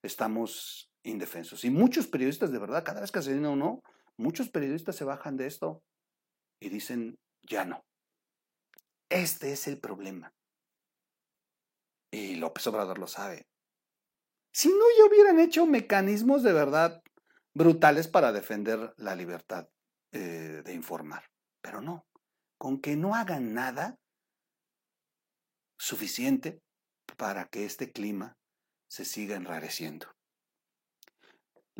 Estamos 0.04 0.91
indefensos. 1.04 1.64
Y 1.64 1.70
muchos 1.70 2.08
periodistas, 2.08 2.52
de 2.52 2.60
verdad, 2.60 2.84
cada 2.84 3.02
vez 3.02 3.12
que 3.12 3.22
se 3.22 3.34
viene 3.34 3.48
uno, 3.48 3.82
muchos 4.18 4.50
periodistas 4.50 4.96
se 4.96 5.04
bajan 5.04 5.38
de 5.38 5.48
esto 5.48 5.84
y 6.60 6.70
dicen, 6.70 7.18
ya 7.44 7.66
no. 7.66 7.84
Este 9.10 9.52
es 9.52 9.68
el 9.68 9.80
problema. 9.80 10.34
Y 12.12 12.36
López 12.36 12.66
Obrador 12.68 13.00
lo 13.00 13.08
sabe. 13.08 13.48
Si 14.54 14.70
no, 14.70 14.84
ya 14.98 15.06
hubieran 15.06 15.40
hecho 15.40 15.66
mecanismos 15.66 16.44
de 16.44 16.54
verdad 16.54 17.02
brutales 17.54 18.08
para 18.08 18.32
defender 18.32 18.94
la 18.98 19.16
libertad 19.16 19.70
eh, 20.12 20.62
de 20.64 20.74
informar. 20.74 21.30
Pero 21.62 21.82
no, 21.82 22.06
con 22.58 22.82
que 22.82 22.96
no 22.96 23.16
hagan 23.16 23.54
nada 23.54 23.98
suficiente 25.78 26.62
para 27.18 27.46
que 27.46 27.66
este 27.66 27.92
clima 27.92 28.38
se 28.88 29.06
siga 29.06 29.36
enrareciendo. 29.36 30.08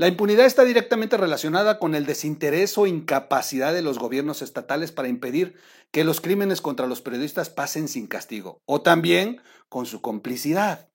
La 0.02 0.08
impunidad 0.08 0.48
está 0.48 0.66
directamente 0.66 1.16
relacionada 1.16 1.78
con 1.78 1.94
el 1.94 2.08
desinterés 2.08 2.76
o 2.80 2.88
incapacidad 2.88 3.72
de 3.72 3.84
los 3.84 4.00
gobiernos 4.00 4.42
estatales 4.42 4.92
para 4.92 5.10
impedir 5.10 5.60
que 5.92 6.04
los 6.04 6.22
crímenes 6.22 6.60
contra 6.60 6.88
los 6.88 7.02
periodistas 7.02 7.52
pasen 7.52 7.88
sin 7.88 8.08
castigo, 8.08 8.64
o 8.66 8.82
también 8.82 9.44
con 9.70 9.86
su 9.86 10.02
complicidad 10.02 10.90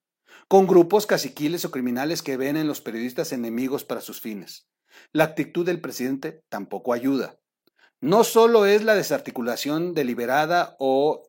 con 0.48 0.66
grupos 0.66 1.06
caciquiles 1.06 1.64
o 1.64 1.70
criminales 1.70 2.20
que 2.20 2.36
ven 2.36 2.56
en 2.56 2.66
los 2.66 2.80
periodistas 2.80 3.32
enemigos 3.32 3.84
para 3.84 4.00
sus 4.00 4.20
fines. 4.20 4.66
La 5.12 5.22
actitud 5.22 5.64
del 5.64 5.80
presidente 5.80 6.42
tampoco 6.48 6.92
ayuda. 6.92 7.38
No 8.00 8.24
solo 8.24 8.66
es 8.66 8.82
la 8.82 8.96
desarticulación 8.96 9.94
deliberada 9.94 10.74
o 10.80 11.22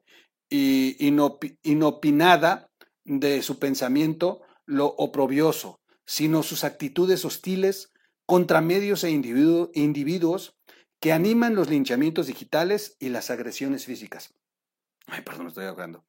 inopinada 0.49 2.71
de 3.05 3.43
su 3.43 3.59
pensamiento 3.59 4.41
lo 4.65 4.87
oprobioso, 4.87 5.79
sino 6.07 6.41
sus 6.41 6.63
actitudes 6.63 7.23
hostiles 7.25 7.91
contra 8.25 8.61
medios 8.61 9.03
e 9.03 9.11
individuos 9.11 10.57
que 10.99 11.13
animan 11.13 11.53
los 11.53 11.69
linchamientos 11.69 12.25
digitales 12.25 12.95
y 12.99 13.09
las 13.09 13.29
agresiones 13.29 13.85
físicas. 13.85 14.33
Ay, 15.05 15.21
perdón, 15.21 15.47
estoy 15.47 15.65
hablando. 15.65 16.05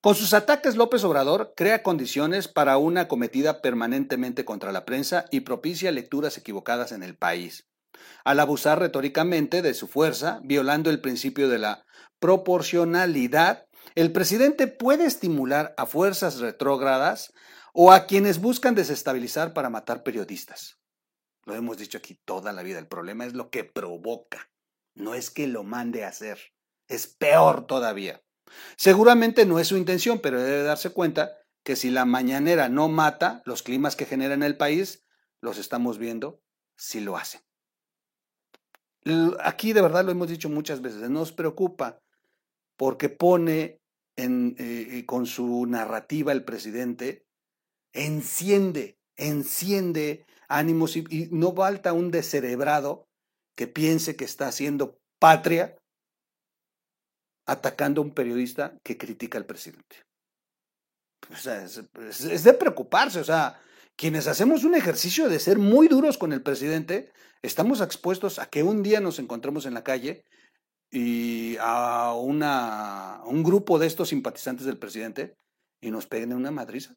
Con 0.00 0.14
sus 0.14 0.34
ataques, 0.34 0.76
López 0.76 1.04
Obrador 1.04 1.54
crea 1.56 1.82
condiciones 1.82 2.48
para 2.48 2.76
una 2.78 3.02
acometida 3.02 3.60
permanentemente 3.60 4.44
contra 4.44 4.72
la 4.72 4.84
prensa 4.84 5.26
y 5.30 5.40
propicia 5.40 5.92
lecturas 5.92 6.36
equivocadas 6.38 6.92
en 6.92 7.02
el 7.02 7.16
país. 7.16 7.68
Al 8.24 8.40
abusar 8.40 8.78
retóricamente 8.78 9.62
de 9.62 9.74
su 9.74 9.88
fuerza, 9.88 10.40
violando 10.44 10.90
el 10.90 11.00
principio 11.00 11.48
de 11.48 11.58
la 11.58 11.86
proporcionalidad, 12.18 13.66
el 13.94 14.12
presidente 14.12 14.66
puede 14.66 15.06
estimular 15.06 15.74
a 15.76 15.86
fuerzas 15.86 16.38
retrógradas 16.38 17.32
o 17.78 17.92
a 17.92 18.06
quienes 18.06 18.40
buscan 18.40 18.74
desestabilizar 18.74 19.52
para 19.52 19.68
matar 19.68 20.02
periodistas. 20.02 20.78
Lo 21.44 21.54
hemos 21.54 21.76
dicho 21.76 21.98
aquí 21.98 22.18
toda 22.24 22.54
la 22.54 22.62
vida, 22.62 22.78
el 22.78 22.88
problema 22.88 23.26
es 23.26 23.34
lo 23.34 23.50
que 23.50 23.64
provoca, 23.64 24.50
no 24.94 25.12
es 25.12 25.30
que 25.30 25.46
lo 25.46 25.62
mande 25.62 26.02
a 26.02 26.08
hacer, 26.08 26.38
es 26.88 27.06
peor 27.06 27.66
todavía. 27.66 28.24
Seguramente 28.78 29.44
no 29.44 29.58
es 29.58 29.68
su 29.68 29.76
intención, 29.76 30.20
pero 30.20 30.42
debe 30.42 30.62
darse 30.62 30.88
cuenta 30.88 31.36
que 31.62 31.76
si 31.76 31.90
la 31.90 32.06
mañanera 32.06 32.70
no 32.70 32.88
mata 32.88 33.42
los 33.44 33.62
climas 33.62 33.94
que 33.94 34.06
genera 34.06 34.32
en 34.32 34.42
el 34.42 34.56
país, 34.56 35.04
los 35.42 35.58
estamos 35.58 35.98
viendo 35.98 36.40
si 36.78 37.00
lo 37.00 37.18
hace. 37.18 37.42
Aquí 39.40 39.74
de 39.74 39.82
verdad 39.82 40.06
lo 40.06 40.12
hemos 40.12 40.28
dicho 40.28 40.48
muchas 40.48 40.80
veces, 40.80 41.10
nos 41.10 41.30
preocupa 41.30 42.00
porque 42.78 43.10
pone 43.10 43.82
en, 44.16 44.56
eh, 44.58 45.04
con 45.04 45.26
su 45.26 45.66
narrativa 45.66 46.32
el 46.32 46.42
presidente, 46.42 47.25
enciende, 47.96 48.98
enciende 49.16 50.26
ánimos 50.48 50.96
y, 50.96 51.28
no 51.32 51.54
falta 51.54 51.92
un 51.92 52.10
descerebrado 52.10 53.08
que 53.56 53.66
piense 53.66 54.16
que 54.16 54.24
está 54.24 54.48
haciendo 54.48 54.98
patria 55.18 55.76
atacando 57.46 58.00
a 58.00 58.04
un 58.04 58.12
periodista 58.12 58.76
que 58.82 58.98
critica 58.98 59.38
al 59.38 59.46
presidente. 59.46 60.04
O 61.32 61.36
sea, 61.36 61.64
es, 61.64 62.44
de 62.44 62.52
preocuparse, 62.52 63.20
o 63.20 63.24
sea, 63.24 63.60
quienes 63.96 64.26
hacemos 64.26 64.64
un 64.64 64.74
ejercicio 64.74 65.28
de 65.28 65.38
ser 65.38 65.58
muy 65.58 65.88
duros 65.88 66.18
con 66.18 66.32
el 66.32 66.42
presidente, 66.42 67.12
estamos 67.42 67.80
expuestos 67.80 68.38
a 68.38 68.46
que 68.46 68.62
un 68.62 68.82
día 68.82 69.00
nos 69.00 69.18
encontremos 69.18 69.64
en 69.64 69.74
la 69.74 69.84
calle 69.84 70.24
y 70.90 71.56
a, 71.60 72.14
una, 72.14 73.22
un 73.24 73.42
grupo 73.42 73.78
de 73.78 73.86
estos 73.86 74.10
simpatizantes 74.10 74.66
del 74.66 74.78
presidente 74.78 75.36
y 75.80 75.90
nos 75.90 76.06
peguen 76.06 76.32
una 76.32 76.50
madriza. 76.50 76.94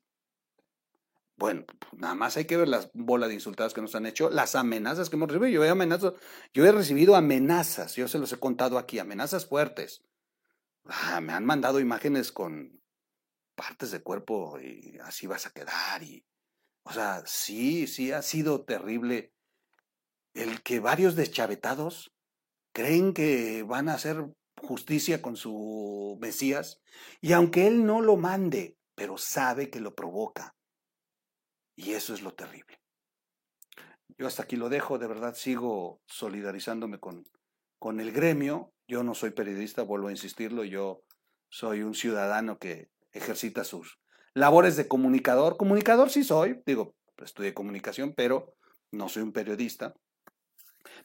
Bueno, 1.39 1.63
nada 1.93 2.15
más 2.15 2.36
hay 2.36 2.43
que 2.43 2.58
ver 2.58 2.67
las 2.67 2.91
bolas 2.93 3.30
de 3.30 3.36
insultadas 3.36 3.73
que 3.73 3.82
nos 3.82 3.95
han 3.95 4.06
hecho, 4.06 4.30
las 4.30 4.56
amenazas 4.56 5.10
que 5.10 5.15
hemos 5.15 5.30
recibido. 5.30 5.63
Yo 5.63 5.73
he, 5.73 5.99
yo 6.54 6.65
he 6.65 6.71
recibido 6.73 7.15
amenazas, 7.15 7.95
yo 7.95 8.10
se 8.10 8.19
los 8.19 8.34
he 8.34 8.39
contado 8.39 8.78
aquí, 8.78 8.99
amenazas 8.99 9.45
fuertes. 9.45 10.04
Ah, 10.84 11.21
me 11.21 11.32
han 11.32 11.45
mandado 11.45 11.80
imágenes 11.80 12.34
con 12.34 12.82
partes 13.56 13.91
de 13.91 14.02
cuerpo 14.02 14.60
y 14.60 14.97
así 15.02 15.28
vas 15.28 15.45
a 15.45 15.52
quedar. 15.52 16.04
Y, 16.04 16.25
o 16.84 16.91
sea, 16.91 17.23
sí, 17.25 17.88
sí 17.88 18.12
ha 18.12 18.21
sido 18.21 18.65
terrible 18.65 19.34
el 20.34 20.62
que 20.62 20.82
varios 20.82 21.15
deschavetados 21.15 22.12
creen 22.73 23.13
que 23.13 23.63
van 23.63 23.88
a 23.88 23.93
hacer 23.93 24.25
justicia 24.58 25.21
con 25.21 25.38
su 25.38 26.17
Mesías 26.19 26.82
y 27.21 27.32
aunque 27.32 27.65
él 27.65 27.86
no 27.86 28.02
lo 28.02 28.17
mande, 28.17 28.78
pero 28.93 29.17
sabe 29.17 29.69
que 29.69 29.80
lo 29.80 29.95
provoca 29.95 30.58
y 31.79 31.93
eso 31.93 32.13
es 32.13 32.21
lo 32.21 32.33
terrible. 32.33 32.77
Yo 34.17 34.27
hasta 34.27 34.43
aquí 34.43 34.57
lo 34.57 34.67
dejo, 34.67 34.99
de 34.99 35.07
verdad 35.07 35.33
sigo 35.33 36.01
solidarizándome 36.07 36.99
con, 36.99 37.23
con 37.79 38.01
el 38.01 38.11
gremio. 38.11 38.73
Yo 38.85 39.01
no 39.01 39.13
soy 39.13 39.29
periodista, 39.31 39.83
vuelvo 39.83 40.09
a 40.09 40.11
insistirlo, 40.11 40.65
yo 40.65 41.03
soy 41.47 41.83
un 41.83 41.95
ciudadano 41.95 42.59
que 42.59 42.89
ejercita 43.13 43.63
sus 43.63 43.97
labores 44.33 44.75
de 44.75 44.89
comunicador. 44.89 45.55
Comunicador 45.55 46.09
sí 46.09 46.25
soy, 46.25 46.61
digo, 46.65 46.95
estudié 47.23 47.53
comunicación, 47.53 48.13
pero 48.13 48.57
no 48.91 49.07
soy 49.07 49.23
un 49.23 49.31
periodista. 49.31 49.93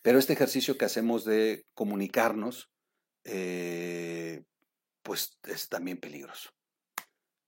Pero 0.02 0.18
este 0.18 0.32
ejercicio 0.32 0.76
que 0.76 0.87
hacemos 0.87 1.24
de 1.24 1.66
comunicarnos, 1.74 2.72
eh, 3.22 4.42
pues 5.04 5.38
es 5.44 5.68
también 5.68 6.00
peligroso. 6.00 6.50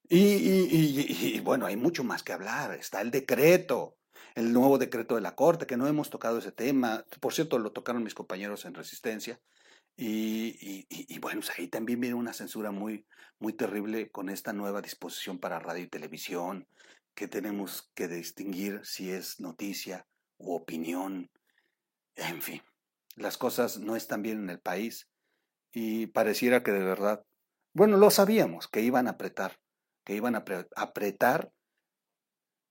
Y, 0.08 1.40
bueno, 1.40 1.66
hay 1.66 1.76
mucho 1.76 2.04
más 2.04 2.22
que 2.22 2.32
hablar. 2.32 2.72
Está 2.74 3.00
el 3.00 3.10
decreto, 3.10 3.96
el 4.34 4.52
nuevo 4.52 4.78
decreto 4.78 5.14
de 5.16 5.20
la 5.20 5.34
Corte, 5.34 5.66
que 5.66 5.76
no 5.76 5.86
hemos 5.86 6.10
tocado 6.10 6.38
ese 6.38 6.52
tema. 6.52 7.04
Por 7.20 7.34
cierto, 7.34 7.58
lo 7.58 7.72
tocaron 7.72 8.04
mis 8.04 8.14
compañeros 8.14 8.64
en 8.64 8.74
Resistencia. 8.74 9.40
Y, 9.96 11.18
bueno, 11.20 11.40
pues 11.40 11.58
ahí 11.58 11.68
también 11.68 12.00
viene 12.00 12.14
una 12.14 12.32
censura 12.32 12.70
muy, 12.70 13.06
muy 13.38 13.54
terrible 13.54 14.10
con 14.10 14.28
esta 14.28 14.52
nueva 14.52 14.82
disposición 14.82 15.38
para 15.38 15.58
radio 15.58 15.84
y 15.84 15.88
televisión, 15.88 16.68
que 17.14 17.28
tenemos 17.28 17.90
que 17.94 18.06
distinguir 18.06 18.80
si 18.84 19.10
es 19.10 19.40
noticia 19.40 20.06
u 20.36 20.54
opinión. 20.54 21.30
En 22.14 22.42
fin, 22.42 22.62
las 23.14 23.38
cosas 23.38 23.78
no 23.78 23.96
están 23.96 24.22
bien 24.22 24.38
en 24.38 24.50
el 24.50 24.60
país 24.60 25.08
y 25.72 26.06
pareciera 26.08 26.62
que 26.62 26.72
de 26.72 26.84
verdad, 26.84 27.24
bueno, 27.72 27.96
lo 27.96 28.10
sabíamos, 28.10 28.68
que 28.68 28.82
iban 28.82 29.06
a 29.06 29.12
apretar 29.12 29.58
que 30.06 30.14
iban 30.14 30.36
a 30.36 30.44
apretar 30.76 31.52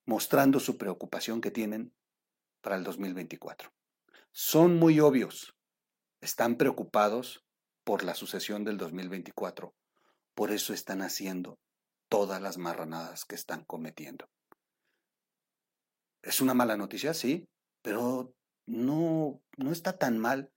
mostrando 0.05 0.61
su 0.61 0.77
preocupación 0.77 1.41
que 1.41 1.51
tienen 1.51 1.93
para 2.61 2.77
el 2.77 2.83
2024. 2.85 3.71
Son 4.31 4.77
muy 4.77 5.01
obvios, 5.01 5.53
están 6.21 6.55
preocupados 6.55 7.45
por 7.83 8.05
la 8.05 8.15
sucesión 8.15 8.63
del 8.63 8.77
2024, 8.77 9.75
por 10.33 10.51
eso 10.51 10.73
están 10.73 11.01
haciendo 11.01 11.59
todas 12.07 12.41
las 12.41 12.57
marranadas 12.57 13.25
que 13.25 13.35
están 13.35 13.65
cometiendo. 13.65 14.29
Es 16.21 16.39
una 16.39 16.53
mala 16.53 16.77
noticia, 16.77 17.13
sí, 17.13 17.49
pero 17.81 18.33
no, 18.65 19.41
no 19.57 19.71
está 19.73 19.97
tan 19.97 20.19
mal 20.19 20.53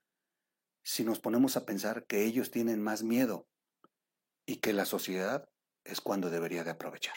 si 0.85 1.05
nos 1.05 1.19
ponemos 1.19 1.57
a 1.57 1.67
pensar 1.67 2.07
que 2.07 2.25
ellos 2.25 2.53
tienen 2.53 2.81
más 2.81 3.03
miedo 3.03 3.49
y 4.47 4.57
que 4.57 4.73
la 4.73 4.85
sociedad 4.85 5.49
es 5.89 6.01
cuando 6.01 6.31
debería 6.31 6.65
de 6.65 6.71
aprovechar. 6.71 7.15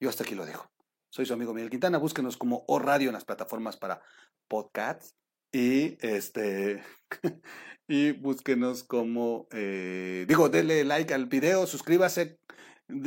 Yo 0.00 0.08
hasta 0.08 0.24
aquí 0.24 0.34
lo 0.34 0.46
dejo. 0.46 0.70
Soy 1.10 1.26
su 1.26 1.32
amigo 1.32 1.54
Miguel 1.54 1.70
Quintana. 1.70 1.98
Búsquenos 1.98 2.36
como 2.36 2.64
O 2.68 2.78
Radio 2.78 3.08
en 3.08 3.14
las 3.14 3.24
plataformas 3.24 3.76
para 3.76 4.02
podcasts. 4.46 5.14
Y 5.52 5.96
este 6.06 6.82
y 7.88 8.12
búsquenos 8.12 8.84
como 8.84 9.48
eh, 9.50 10.26
digo, 10.28 10.50
denle 10.50 10.84
like 10.84 11.14
al 11.14 11.26
video, 11.26 11.66
suscríbase, 11.66 12.38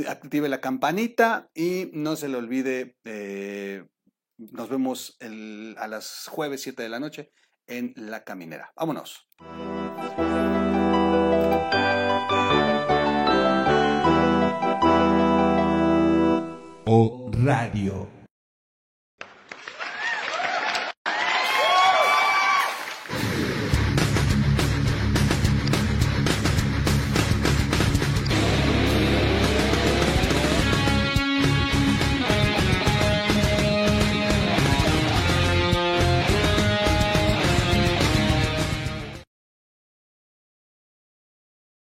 active 0.08 0.50
la 0.50 0.60
campanita 0.60 1.50
y 1.54 1.92
no 1.94 2.16
se 2.16 2.28
le 2.28 2.38
olvide. 2.38 2.98
Eh, 3.04 3.86
nos 4.38 4.70
vemos 4.70 5.18
a 5.78 5.88
las 5.88 6.28
jueves 6.28 6.62
7 6.62 6.82
de 6.82 6.90
la 6.90 7.00
noche 7.00 7.32
en 7.68 7.94
La 7.96 8.24
Caminera. 8.24 8.74
Vámonos. 8.76 9.28
radio. 17.38 18.21